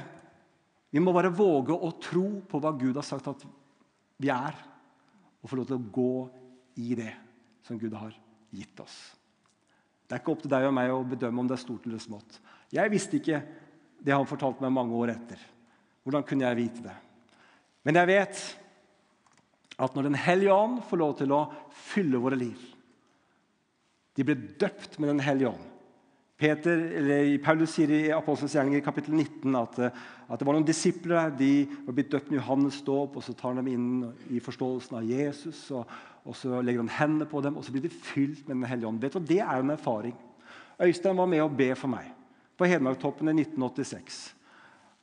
vi 0.90 1.02
må 1.04 1.12
bare 1.12 1.34
våge 1.34 1.76
å 1.76 1.90
tro 2.00 2.40
på 2.48 2.60
hva 2.62 2.72
Gud 2.72 2.96
har 2.96 3.04
sagt 3.04 3.28
at 3.28 3.44
vi 4.18 4.30
er, 4.32 4.56
og 5.38 5.50
få 5.50 5.58
lov 5.60 5.68
til 5.68 5.76
å 5.76 5.90
gå 5.92 6.14
i 6.80 6.96
det 6.98 7.12
som 7.66 7.78
Gud 7.78 7.92
har 7.94 8.16
gitt 8.56 8.80
oss. 8.80 8.96
Det 10.08 10.16
er 10.16 10.22
ikke 10.22 10.32
opp 10.32 10.42
til 10.42 10.52
deg 10.54 10.64
og 10.64 10.74
meg 10.74 10.90
å 10.90 11.04
bedømme 11.04 11.44
om 11.44 11.50
det 11.50 11.58
er 11.58 11.62
stort 11.66 11.84
eller 11.86 12.00
smått. 12.00 12.40
Jeg 12.74 12.92
visste 12.92 13.18
ikke 13.18 13.42
det 14.04 14.14
han 14.14 14.28
fortalte 14.28 14.62
meg 14.64 14.74
mange 14.74 14.96
år 14.96 15.14
etter. 15.14 15.40
Hvordan 16.04 16.24
kunne 16.26 16.48
jeg 16.48 16.58
vite 16.58 16.84
det? 16.84 16.96
Men 17.86 18.00
jeg 18.00 18.10
vet 18.10 18.42
at 19.78 19.94
når 19.94 20.08
Den 20.08 20.18
hellige 20.18 20.52
ånd 20.52 20.80
får 20.88 20.98
lov 20.98 21.16
til 21.20 21.32
å 21.32 21.44
fylle 21.70 22.18
våre 22.18 22.34
liv 22.34 22.58
De 24.18 24.24
ble 24.26 24.34
døpt 24.58 24.96
med 24.98 25.12
Den 25.12 25.22
hellige 25.22 25.52
ånd. 25.52 25.66
Peter, 26.38 26.80
eller 27.00 27.32
Paulus 27.42 27.72
sier 27.74 27.90
i 27.90 28.00
Apostelens 28.14 28.54
gjerninger 28.54 28.82
kapittel 28.86 29.16
19 29.16 29.56
at, 29.58 29.78
at, 29.90 30.36
det 30.38 30.46
var 30.46 30.54
noen 30.54 30.66
disipler 30.66 31.32
de 31.34 31.66
var 31.86 31.96
blitt 31.96 32.12
døpt 32.12 32.28
med 32.30 32.38
Johannes 32.38 32.78
dåp, 32.86 33.16
og 33.18 33.24
så 33.26 33.34
tar 33.34 33.56
han 33.56 33.58
dem 33.58 33.70
inn 33.72 33.88
i 34.30 34.38
forståelsen 34.42 35.00
av 35.00 35.08
Jesus. 35.08 35.64
Og, 35.74 35.90
og 36.22 36.36
Så 36.38 36.60
legger 36.62 36.84
han 36.84 36.92
hendene 36.94 37.26
på 37.26 37.42
dem, 37.42 37.58
og 37.58 37.66
så 37.66 37.74
blir 37.74 37.82
de 37.82 37.90
fylt 37.90 38.44
med 38.46 38.54
Den 38.54 38.70
hellige 38.70 38.90
ånd. 38.92 39.02
Vet 39.02 39.18
du, 39.18 39.26
Det 39.32 39.40
er 39.42 39.64
en 39.64 39.74
erfaring. 39.74 40.14
Øystein 40.78 41.18
var 41.18 41.26
med 41.26 41.42
å 41.42 41.50
be 41.50 41.72
for 41.74 41.90
meg 41.90 42.14
på 42.58 42.66
Hedmarktoppen 42.66 43.30
i 43.30 43.36
1986. 43.40 44.18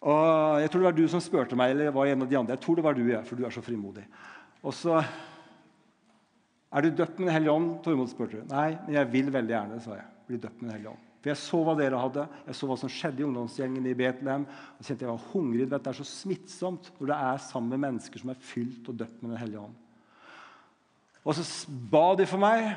Og 0.05 0.59
Jeg 0.61 0.69
tror 0.69 0.81
det 0.81 0.89
var 0.89 0.97
du 0.97 1.07
som 1.09 1.23
spurte 1.23 1.57
meg, 1.57 1.73
eller 1.73 1.95
var 1.95 2.11
en 2.11 2.25
av 2.25 2.29
de 2.29 2.37
andre. 2.37 2.57
Jeg 2.57 2.65
tror 2.65 2.77
det 2.77 2.85
var 2.85 2.97
du, 2.97 3.05
for 3.25 3.39
du 3.39 3.45
er 3.45 3.55
så 3.55 3.63
frimodig. 3.65 4.05
Og 4.63 4.73
så 4.73 5.03
Er 6.75 6.81
du 6.81 6.89
døpt 6.91 7.19
med 7.19 7.27
Den 7.29 7.33
hellige 7.33 7.51
ånd? 7.51 7.67
Tormod 7.83 8.09
spurte. 8.11 8.43
Nei, 8.49 8.75
men 8.85 8.95
jeg 8.97 9.11
vil 9.13 9.31
veldig 9.31 9.53
gjerne, 9.53 9.79
sa 9.79 9.95
jeg. 9.95 10.07
Bli 10.27 10.37
døpt 10.37 10.61
med 10.61 10.69
Den 10.69 10.75
hellige 10.75 10.91
ånd. 10.91 11.03
For 11.21 11.31
Jeg 11.31 11.39
så 11.39 11.59
hva 11.63 11.75
dere 11.79 11.97
hadde, 12.01 12.27
jeg 12.45 12.55
så 12.55 12.67
hva 12.67 12.75
som 12.77 12.91
skjedde 12.91 13.23
i 13.23 13.25
ungdomsgjengen 13.25 13.85
i 13.87 13.95
Betlehem. 13.97 14.43
og 14.45 14.83
kjente 14.85 15.05
Jeg 15.05 15.09
var 15.09 15.29
hungrig. 15.31 15.69
Det 15.69 15.87
er 15.87 15.97
så 15.97 16.03
smittsomt 16.03 16.91
når 16.99 17.07
det 17.07 17.17
er 17.17 17.37
sammen 17.47 17.69
med 17.69 17.79
mennesker 17.87 18.19
som 18.19 18.29
er 18.29 18.43
fylt 18.43 18.89
og 18.89 18.99
døpt 18.99 19.23
med 19.23 19.31
Den 19.31 19.39
hellige 19.39 19.63
ånd. 19.63 19.73
Og 21.25 21.33
så 21.33 21.45
ba 21.89 22.13
de 22.13 22.27
for 22.29 22.37
meg, 22.37 22.75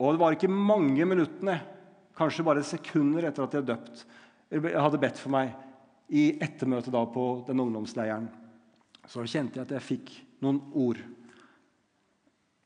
og 0.00 0.14
det 0.14 0.20
var 0.20 0.34
ikke 0.34 0.50
mange 0.50 1.04
minuttene 1.06 1.60
kanskje 2.22 2.46
bare 2.46 2.64
sekunder 2.66 3.28
etter 3.28 3.44
at 3.44 3.52
de 3.52 3.60
hadde 3.60 3.74
døpt, 3.74 4.04
hadde 4.72 5.00
bedt 5.02 5.20
for 5.20 5.34
meg 5.34 5.52
i 6.12 6.28
ettermøtet 6.44 6.94
på 7.14 7.26
den 7.46 7.62
ungdomsleiren, 7.62 8.28
så 9.08 9.24
kjente 9.26 9.58
jeg 9.58 9.66
at 9.66 9.76
jeg 9.76 9.86
fikk 9.86 10.12
noen 10.44 10.60
ord. 10.78 11.00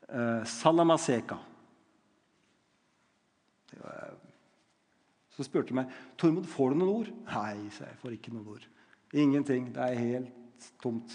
Eh, 0.06 0.42
Salamaseka. 0.46 1.38
Så 5.36 5.44
spurte 5.44 5.70
de 5.70 5.76
meg 5.76 5.92
Tormod, 6.16 6.46
får 6.48 6.72
du 6.72 6.80
noen 6.80 6.92
ord. 7.02 7.12
Nei, 7.28 7.68
sa 7.74 7.84
jeg. 7.88 7.98
får 8.00 8.16
ikke 8.16 8.32
noen 8.34 8.54
ord. 8.56 8.68
Ingenting. 9.12 9.68
Det 9.74 9.84
er 9.84 10.00
helt 10.00 10.70
tomt. 10.82 11.12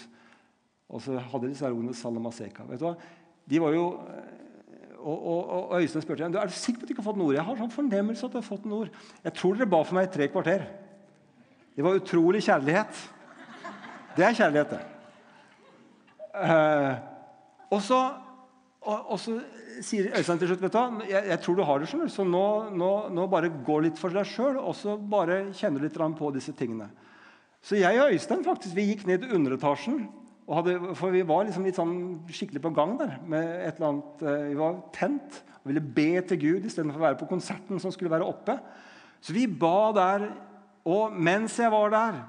Og 0.92 1.02
så 1.02 1.16
hadde 1.18 1.48
de 1.48 1.54
disse 1.54 1.66
ordene 1.66 1.96
Salamaseka. 1.96 2.66
Vet 2.68 2.82
du 2.82 2.86
hva? 2.86 2.94
De 3.50 3.60
var 3.62 3.74
jo 3.74 3.86
og, 5.02 5.26
og, 5.32 5.50
og 5.72 5.80
Øystein 5.80 6.04
spurte 6.04 6.24
er 6.24 6.50
du 6.50 6.54
sikker 6.54 6.80
på 6.80 6.84
at 6.84 6.88
du 6.88 6.94
ikke 6.94 7.02
har 7.02 7.10
fått 7.10 7.20
noe. 7.20 7.34
Jeg 7.34 7.44
har 7.46 7.58
sånn 7.58 7.74
fornemmelse 7.74 8.26
at 8.26 8.34
du 8.34 8.38
har 8.38 8.46
fått 8.46 8.68
noe. 8.70 8.88
Jeg 9.24 9.34
tror 9.38 9.58
dere 9.58 9.70
ba 9.72 9.82
for 9.84 9.98
meg 9.98 10.08
i 10.08 10.12
tre 10.14 10.28
kvarter. 10.32 10.64
Det 11.76 11.84
var 11.84 11.98
utrolig 11.98 12.42
kjærlighet. 12.44 13.00
Det 14.16 14.26
er 14.26 14.36
kjærlighet, 14.36 14.74
det. 14.74 14.82
Uh, 16.32 16.94
og, 17.72 17.80
så, 17.84 17.98
og, 18.80 19.10
og, 19.12 19.18
så, 19.20 19.36
sier 19.84 20.12
Øystein 20.16 20.40
til 20.40 20.48
slutt 20.52 20.62
vet 20.64 20.76
du, 20.76 21.04
jeg, 21.10 21.26
jeg 21.28 21.40
tror 21.44 21.56
du 21.58 21.64
har 21.68 21.80
det, 21.80 21.88
skjønner 21.90 22.12
så 22.12 22.24
nå, 22.24 22.46
nå, 22.76 22.90
nå, 23.12 23.26
bare 23.32 23.50
gå 23.66 23.78
litt 23.84 24.00
for 24.00 24.14
deg 24.14 24.28
sjøl 24.28 24.56
og 24.60 24.74
så 24.76 24.96
bare 24.96 25.42
kjenne 25.56 25.82
litt 25.82 25.96
på 25.96 26.32
disse 26.32 26.54
tingene. 26.56 26.88
Så 27.62 27.78
jeg 27.80 28.00
og 28.00 28.12
Øystein 28.12 28.44
faktisk, 28.44 28.76
vi 28.76 28.88
gikk 28.90 29.06
ned 29.08 29.24
til 29.24 29.36
underetasjen 29.36 30.04
hadde, 30.58 30.94
for 30.98 31.14
vi 31.14 31.22
var 31.26 31.46
liksom 31.46 31.64
litt 31.64 31.78
sånn 31.78 31.96
skikkelig 32.32 32.62
på 32.64 32.74
gang 32.76 32.96
der. 33.00 33.18
med 33.24 33.44
et 33.66 33.76
eller 33.76 33.88
annet, 33.88 34.22
eh, 34.22 34.48
Vi 34.50 34.54
var 34.58 34.80
tent 34.92 35.42
og 35.62 35.68
ville 35.70 35.80
be 35.80 36.20
til 36.20 36.40
Gud 36.40 36.64
istedenfor 36.66 36.98
å 36.98 37.06
være 37.06 37.20
på 37.20 37.30
konserten 37.30 37.80
som 37.80 37.92
skulle 37.92 38.10
være 38.10 38.26
oppe. 38.26 38.58
Så 39.20 39.32
vi 39.32 39.46
ba 39.46 39.92
der. 39.92 40.32
Og 40.84 41.12
mens 41.14 41.58
jeg 41.58 41.70
var 41.70 41.90
der, 41.90 42.24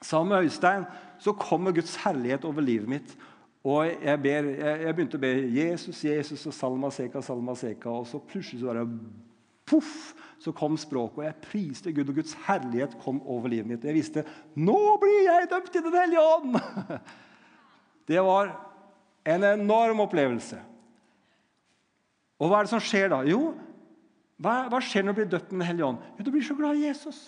sammen 0.00 0.28
med 0.28 0.44
Øystein, 0.46 0.84
så 1.18 1.32
kommer 1.32 1.72
Guds 1.72 1.96
herlighet 1.96 2.44
over 2.44 2.60
livet 2.60 2.88
mitt. 2.88 3.16
Og 3.64 3.90
jeg, 4.02 4.22
ber, 4.22 4.46
jeg, 4.54 4.82
jeg 4.84 4.94
begynte 4.94 5.18
å 5.18 5.20
be 5.20 5.32
Jesus, 5.52 6.04
Jesus 6.04 6.46
og 6.46 6.54
Salma 6.54 6.90
Seka, 6.90 7.20
Salma 7.20 7.54
Seka. 7.58 7.90
Og 7.90 8.06
så 8.06 8.20
plutselig 8.22 8.60
så 8.60 8.70
var 8.70 8.78
det 8.78 9.00
poff, 9.66 10.14
så 10.40 10.52
kom 10.56 10.78
språket, 10.80 11.18
og 11.18 11.26
jeg 11.26 11.42
priste 11.44 11.92
Gud, 11.92 12.08
og 12.08 12.22
Guds 12.22 12.36
herlighet 12.46 12.94
kom 13.02 13.20
over 13.28 13.52
livet 13.52 13.68
mitt. 13.68 13.82
Og 13.82 13.90
jeg 13.90 13.98
visste 13.98 14.24
nå 14.54 14.78
blir 15.02 15.26
jeg 15.26 15.50
døpt 15.50 15.76
i 15.76 15.84
Den 15.84 15.98
hellige 15.98 16.24
ånd! 16.38 16.56
Det 18.10 18.18
var 18.26 18.50
en 19.30 19.44
enorm 19.46 20.02
opplevelse. 20.02 20.58
Og 22.40 22.48
hva 22.48 22.58
er 22.58 22.66
det 22.66 22.72
som 22.72 22.82
skjer 22.82 23.12
da? 23.12 23.20
Jo, 23.28 23.52
hva, 24.40 24.64
hva 24.72 24.80
skjer 24.82 25.04
når 25.04 25.14
du 25.14 25.20
blir 25.20 25.30
døpt 25.34 25.52
med 25.52 25.60
Den 25.60 25.68
hellige 25.68 25.88
ånd? 25.92 26.04
Jo, 26.16 26.24
du 26.24 26.32
blir 26.32 26.44
så 26.46 26.56
glad 26.58 26.78
i 26.78 26.86
Jesus. 26.88 27.20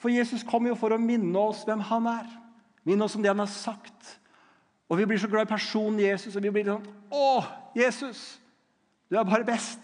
For 0.00 0.12
Jesus 0.12 0.44
kommer 0.46 0.72
jo 0.72 0.78
for 0.78 0.94
å 0.94 1.00
minne 1.00 1.36
oss 1.40 1.62
hvem 1.68 1.84
han 1.90 2.08
er. 2.10 2.30
Minne 2.88 3.06
oss 3.06 3.16
om 3.18 3.22
det 3.24 3.30
han 3.32 3.42
har 3.42 3.52
sagt. 3.52 4.16
Og 4.88 5.00
vi 5.00 5.06
blir 5.08 5.20
så 5.20 5.28
glad 5.30 5.46
i 5.46 5.52
personen 5.52 6.00
Jesus, 6.00 6.36
og 6.36 6.44
vi 6.44 6.52
blir 6.54 6.68
sånn 6.68 6.86
Å, 7.10 7.28
Jesus! 7.76 8.24
Du 9.06 9.18
er 9.18 9.26
bare 9.26 9.46
best. 9.46 9.82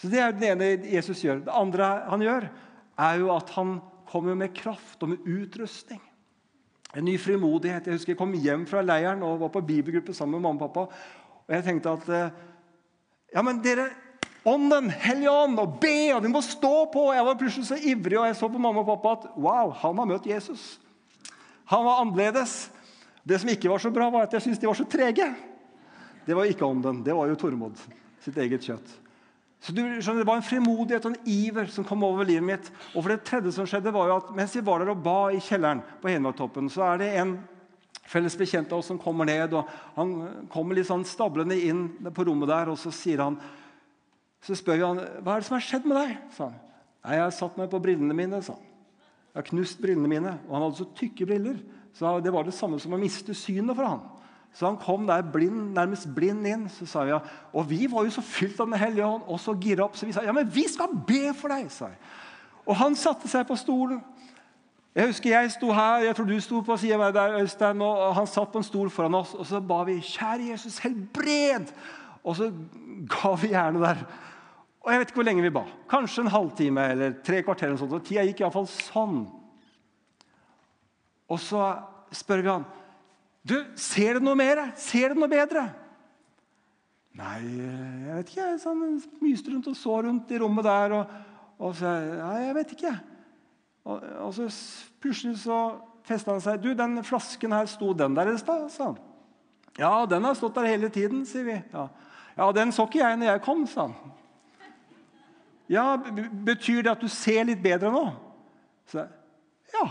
Så 0.00 0.10
Det 0.10 0.20
er 0.20 0.34
det 0.34 0.50
ene 0.50 0.70
Jesus 0.90 1.22
gjør. 1.22 1.44
Det 1.46 1.54
andre 1.54 1.90
han 2.08 2.24
gjør, 2.24 2.48
er 3.04 3.20
jo 3.20 3.30
at 3.34 3.52
han 3.54 3.76
kommer 4.10 4.36
med 4.38 4.54
kraft 4.56 5.02
og 5.02 5.12
med 5.12 5.26
utrustning. 5.26 6.02
En 6.94 7.04
ny 7.04 7.16
frimodighet. 7.18 7.86
Jeg 7.86 7.98
husker 7.98 8.14
jeg 8.14 8.20
kom 8.20 8.34
hjem 8.38 8.64
fra 8.70 8.82
leiren 8.84 9.22
og 9.26 9.40
var 9.42 9.52
på 9.54 9.64
bibelgruppe 9.66 10.14
sammen 10.14 10.38
med 10.38 10.46
mamma 10.46 10.68
og 10.68 10.72
pappa. 10.72 10.86
Og 11.44 11.54
jeg 11.56 11.66
tenkte 11.66 11.94
at 11.98 12.08
eh, 12.08 12.42
Ja, 13.34 13.42
men 13.42 13.58
dere 13.64 13.88
Ånden, 14.44 14.90
Hellige 14.92 15.32
Ånd, 15.32 15.56
og 15.58 15.78
be, 15.80 16.12
og 16.12 16.20
vi 16.20 16.28
må 16.28 16.42
stå 16.44 16.84
på! 16.92 17.06
Jeg 17.16 17.24
var 17.24 17.38
plutselig 17.40 17.64
så 17.64 17.78
ivrig, 17.80 18.18
og 18.20 18.26
jeg 18.28 18.36
så 18.36 18.50
på 18.52 18.60
mamma 18.60 18.82
og 18.82 18.90
pappa 18.90 19.12
at 19.16 19.38
wow, 19.40 19.72
han 19.80 20.02
har 20.02 20.08
møtt 20.10 20.28
Jesus. 20.28 20.66
Han 21.72 21.86
var 21.86 22.02
annerledes. 22.02 22.68
Det 23.24 23.38
som 23.40 23.48
ikke 23.48 23.72
var 23.72 23.80
så 23.80 23.88
bra, 23.90 24.10
var 24.12 24.26
at 24.26 24.36
jeg 24.36 24.44
syntes 24.44 24.60
de 24.60 24.68
var 24.68 24.76
så 24.76 24.84
trege. 24.84 25.30
Det 26.26 26.36
var 26.36 26.44
ikke 26.44 26.68
ånden, 26.68 27.00
det 27.06 27.16
var 27.16 27.32
jo 27.32 27.38
Tormod 27.40 27.80
sitt 28.24 28.36
eget 28.40 28.68
kjøtt. 28.68 28.92
Så 29.64 29.72
du 29.72 29.80
skjønner, 29.80 30.20
Det 30.20 30.28
var 30.28 30.36
en 30.36 30.44
frimodighet 30.44 31.06
og 31.08 31.14
en 31.14 31.26
iver 31.30 31.70
som 31.72 31.86
kom 31.88 32.02
over 32.04 32.26
livet 32.28 32.44
mitt. 32.44 32.70
Og 32.92 33.02
for 33.02 33.14
det 33.14 33.24
tredje 33.24 33.52
som 33.56 33.64
skjedde 33.66 33.92
var 33.94 34.10
jo 34.10 34.16
at 34.20 34.34
Mens 34.36 34.54
vi 34.56 34.60
var 34.60 34.82
der 34.82 34.92
og 34.92 35.02
ba 35.02 35.30
i 35.32 35.40
kjelleren, 35.40 35.80
på 36.02 36.12
Hedmarktoppen, 36.12 36.68
så 36.68 36.84
er 36.92 36.98
det 37.00 37.10
en 37.16 37.38
felles 38.04 38.36
bekjent 38.36 38.72
av 38.72 38.82
oss 38.82 38.90
som 38.92 38.98
kommer 39.00 39.24
ned. 39.24 39.54
og 39.54 39.64
Han 39.96 40.46
kommer 40.52 40.76
litt 40.76 40.90
sånn 40.90 41.06
stablende 41.08 41.56
inn 41.56 41.88
på 42.12 42.26
rommet 42.28 42.48
der, 42.48 42.68
og 42.68 42.76
så 42.78 42.92
sier 42.92 43.24
han 43.24 43.40
så 44.44 44.52
spør 44.52 44.76
vi 44.76 44.84
han, 44.84 44.98
hva 45.24 45.34
er 45.38 45.40
det 45.40 45.46
som 45.46 45.56
har 45.56 45.64
skjedd 45.64 45.86
med 45.88 45.96
deg. 45.96 46.16
sa 46.36 46.50
han. 46.50 46.56
Nei, 47.04 47.14
Jeg 47.14 47.22
har 47.22 47.30
satt 47.32 47.56
meg 47.56 47.70
på 47.72 47.80
brillene 47.80 48.12
mine. 48.12 48.42
sa 48.42 48.52
han. 48.52 48.66
Jeg 49.32 49.40
har 49.40 49.48
knust 49.48 49.80
brillene 49.80 50.08
mine. 50.08 50.34
Og 50.44 50.52
han 50.52 50.62
hadde 50.66 50.76
så 50.82 50.88
tykke 50.94 51.26
briller. 51.26 51.56
Så 51.96 52.20
det 52.20 52.32
var 52.32 52.44
det 52.44 52.52
samme 52.52 52.78
som 52.78 52.92
å 52.92 53.00
miste 53.00 53.32
synet 53.32 53.74
for 53.74 53.88
han. 53.88 54.02
Så 54.54 54.66
han 54.66 54.76
kom 54.78 55.06
der 55.06 55.22
blind, 55.22 55.72
nærmest 55.74 56.08
blind 56.14 56.46
inn. 56.46 56.68
så 56.68 56.86
sa 56.86 57.02
jeg, 57.04 57.20
Og 57.52 57.70
vi 57.70 57.86
var 57.90 58.04
jo 58.04 58.10
så 58.10 58.22
fylt 58.22 58.60
av 58.60 58.66
Den 58.66 58.78
hellige 58.78 59.06
ånd 59.06 59.22
og 59.26 59.40
så 59.40 59.54
gira 59.60 59.84
opp, 59.84 59.96
så 59.96 60.06
vi 60.06 60.12
sa 60.12 60.22
ja, 60.22 60.32
men 60.32 60.54
vi 60.54 60.68
skal 60.68 60.88
be 61.06 61.34
for 61.34 61.48
deg. 61.48 61.70
sa 61.70 61.86
jeg. 61.86 61.98
Og 62.66 62.76
han 62.76 62.94
satte 62.94 63.28
seg 63.28 63.46
på 63.46 63.56
stolen. 63.56 64.00
Jeg 64.94 65.10
husker 65.10 65.30
jeg 65.30 65.50
sto 65.50 65.72
her, 65.72 66.04
jeg 66.06 66.14
tror 66.16 66.26
du 66.26 66.40
sto 66.40 66.60
på 66.62 66.76
siden 66.78 67.00
av 67.00 67.06
meg 67.06 67.14
der, 67.14 67.40
Øystein, 67.42 67.82
og 67.82 68.14
han 68.14 68.26
satt 68.30 68.52
på 68.52 68.60
en 68.62 68.64
stol 68.64 68.90
foran 68.90 69.14
oss. 69.14 69.34
Og 69.34 69.46
så 69.46 69.60
ba 69.60 69.82
vi 69.84 69.98
'Kjære 70.00 70.50
Jesus, 70.50 70.78
helbred!' 70.78 71.74
Og 72.24 72.36
så 72.36 72.52
ga 73.08 73.34
vi 73.34 73.48
gjerne 73.48 73.80
der. 73.80 74.06
Og 74.80 74.92
jeg 74.92 75.00
vet 75.00 75.08
ikke 75.08 75.16
hvor 75.16 75.24
lenge 75.24 75.42
vi 75.42 75.50
ba. 75.50 75.64
Kanskje 75.90 76.22
en 76.22 76.30
halvtime 76.30 76.90
eller 76.90 77.12
tre 77.24 77.42
kvarter. 77.42 77.66
eller 77.66 77.78
sånt, 77.78 77.92
og 77.92 78.04
Tida 78.04 78.22
gikk 78.22 78.40
iallfall 78.40 78.66
sånn. 78.66 79.26
Og 81.28 81.40
så 81.40 81.74
spør 82.12 82.42
vi 82.42 82.48
han 82.48 82.64
du, 83.44 83.56
Ser 83.76 84.18
du 84.18 84.24
noe 84.24 84.38
mer? 84.38 84.62
Ser 84.80 85.14
du 85.14 85.20
noe 85.20 85.30
bedre? 85.30 85.68
Nei, 87.14 87.38
jeg 87.44 88.14
vet 88.16 88.30
ikke. 88.32 88.46
Jeg 88.48 88.60
sånn, 88.62 88.84
myste 89.22 89.52
rundt 89.52 89.68
og 89.70 89.76
så 89.78 89.98
rundt 90.06 90.32
i 90.34 90.40
rommet 90.42 90.66
der. 90.66 90.96
Og, 90.98 91.18
og 91.62 91.74
så 91.78 91.92
Nei, 92.18 92.38
jeg 92.48 92.56
vet 92.58 92.76
ikke. 92.78 92.94
Og, 93.84 94.06
og 94.24 94.32
så 94.34 94.48
plutselig 95.02 95.36
så 95.44 95.58
festa 96.08 96.32
han 96.32 96.42
seg. 96.42 96.62
Du, 96.62 96.72
den 96.76 96.98
flasken 97.06 97.54
her, 97.54 97.68
sto 97.70 97.92
den 97.96 98.16
der 98.16 98.32
i 98.32 98.38
stad? 98.40 98.66
sa 98.72 98.90
han. 98.92 98.98
Ja, 99.78 100.06
den 100.06 100.24
har 100.24 100.36
stått 100.38 100.54
der 100.54 100.70
hele 100.70 100.88
tiden, 100.92 101.24
sier 101.26 101.46
vi. 101.46 101.56
Ja, 101.72 101.88
ja 102.36 102.50
den 102.54 102.72
så 102.72 102.86
ikke 102.86 103.02
jeg 103.02 103.18
når 103.18 103.32
jeg 103.32 103.44
kom, 103.46 103.64
sa 103.70 103.88
han. 103.88 104.14
Ja, 105.70 105.84
Betyr 105.96 106.82
det 106.84 106.92
at 106.92 107.02
du 107.02 107.08
ser 107.08 107.46
litt 107.48 107.62
bedre 107.64 107.90
nå? 107.92 108.04
Så, 108.90 109.06
ja, 109.72 109.84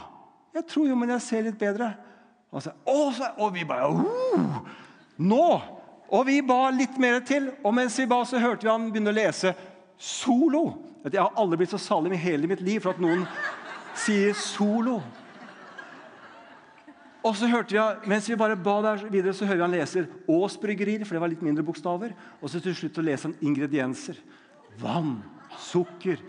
jeg 0.53 0.67
tror 0.69 0.87
jo, 0.87 0.97
men 0.97 1.15
jeg 1.15 1.25
ser 1.25 1.47
litt 1.47 1.57
bedre. 1.59 1.93
Og, 2.53 2.61
så, 2.61 2.73
og, 2.85 3.07
så, 3.17 3.31
og 3.41 3.53
vi 3.55 3.65
bare 3.65 3.89
uh, 3.89 4.59
Nå! 5.17 5.47
Og 6.13 6.27
vi 6.27 6.37
ba 6.45 6.67
litt 6.69 6.99
mer 7.01 7.23
til. 7.25 7.49
Og 7.65 7.73
mens 7.73 7.97
vi 7.97 8.05
ba, 8.09 8.19
så 8.27 8.41
hørte 8.41 8.67
vi 8.67 8.69
han 8.69 8.91
begynne 8.93 9.09
å 9.09 9.17
lese 9.17 9.55
solo. 9.97 10.61
Jeg 11.07 11.17
har 11.17 11.33
aldri 11.41 11.63
blitt 11.63 11.73
så 11.73 11.81
salig 11.81 12.13
i 12.13 12.21
hele 12.21 12.49
mitt 12.51 12.61
liv 12.61 12.83
for 12.83 12.93
at 12.93 13.01
noen 13.01 13.25
sier 13.97 14.35
solo. 14.37 14.99
Og 17.23 17.33
så 17.39 17.49
hørte 17.49 17.73
vi, 17.73 18.09
Mens 18.11 18.29
vi 18.29 18.37
bare 18.37 18.59
ba 18.59 18.77
der 18.85 19.07
videre, 19.07 19.33
så 19.33 19.47
hører 19.47 19.63
vi 19.63 19.65
han 19.65 19.75
leser 19.77 20.07
Aas 20.29 20.59
bryggerier, 20.59 21.05
for 21.07 21.15
det 21.15 21.23
var 21.23 21.33
litt 21.33 21.45
mindre 21.45 21.65
bokstaver. 21.65 22.13
Og 22.41 22.51
så 22.51 22.61
til 22.61 22.77
slutt 22.77 22.99
så 22.99 23.05
leser 23.05 23.31
han 23.31 23.49
ingredienser. 23.49 24.19
Vann, 24.81 25.15
sukker. 25.71 26.21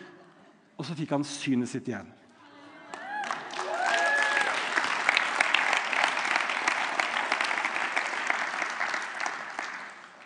Og 0.78 0.86
så 0.86 0.96
fikk 0.96 1.12
han 1.12 1.26
synet 1.28 1.70
sitt 1.70 1.90
igjen. 1.90 2.13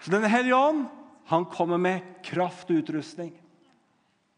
Så 0.09 0.13
Den 0.13 0.25
hellige 0.25 0.57
ånd 0.57 0.87
han 1.25 1.45
kommer 1.45 1.77
med 1.77 2.01
kraft 2.25 2.71
og 2.71 2.79
utrustning. 2.81 3.35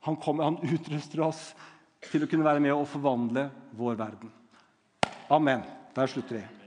Han, 0.03 0.17
kommer, 0.17 0.45
han 0.45 0.57
utruster 0.67 1.21
oss 1.23 1.53
til 2.11 2.25
å 2.25 2.27
kunne 2.27 2.43
være 2.43 2.63
med 2.65 2.75
og 2.75 2.89
forvandle 2.91 3.45
vår 3.79 4.01
verden. 4.01 4.33
Amen. 5.31 5.63
Der 5.95 6.11
slutter 6.11 6.41
vi. 6.41 6.60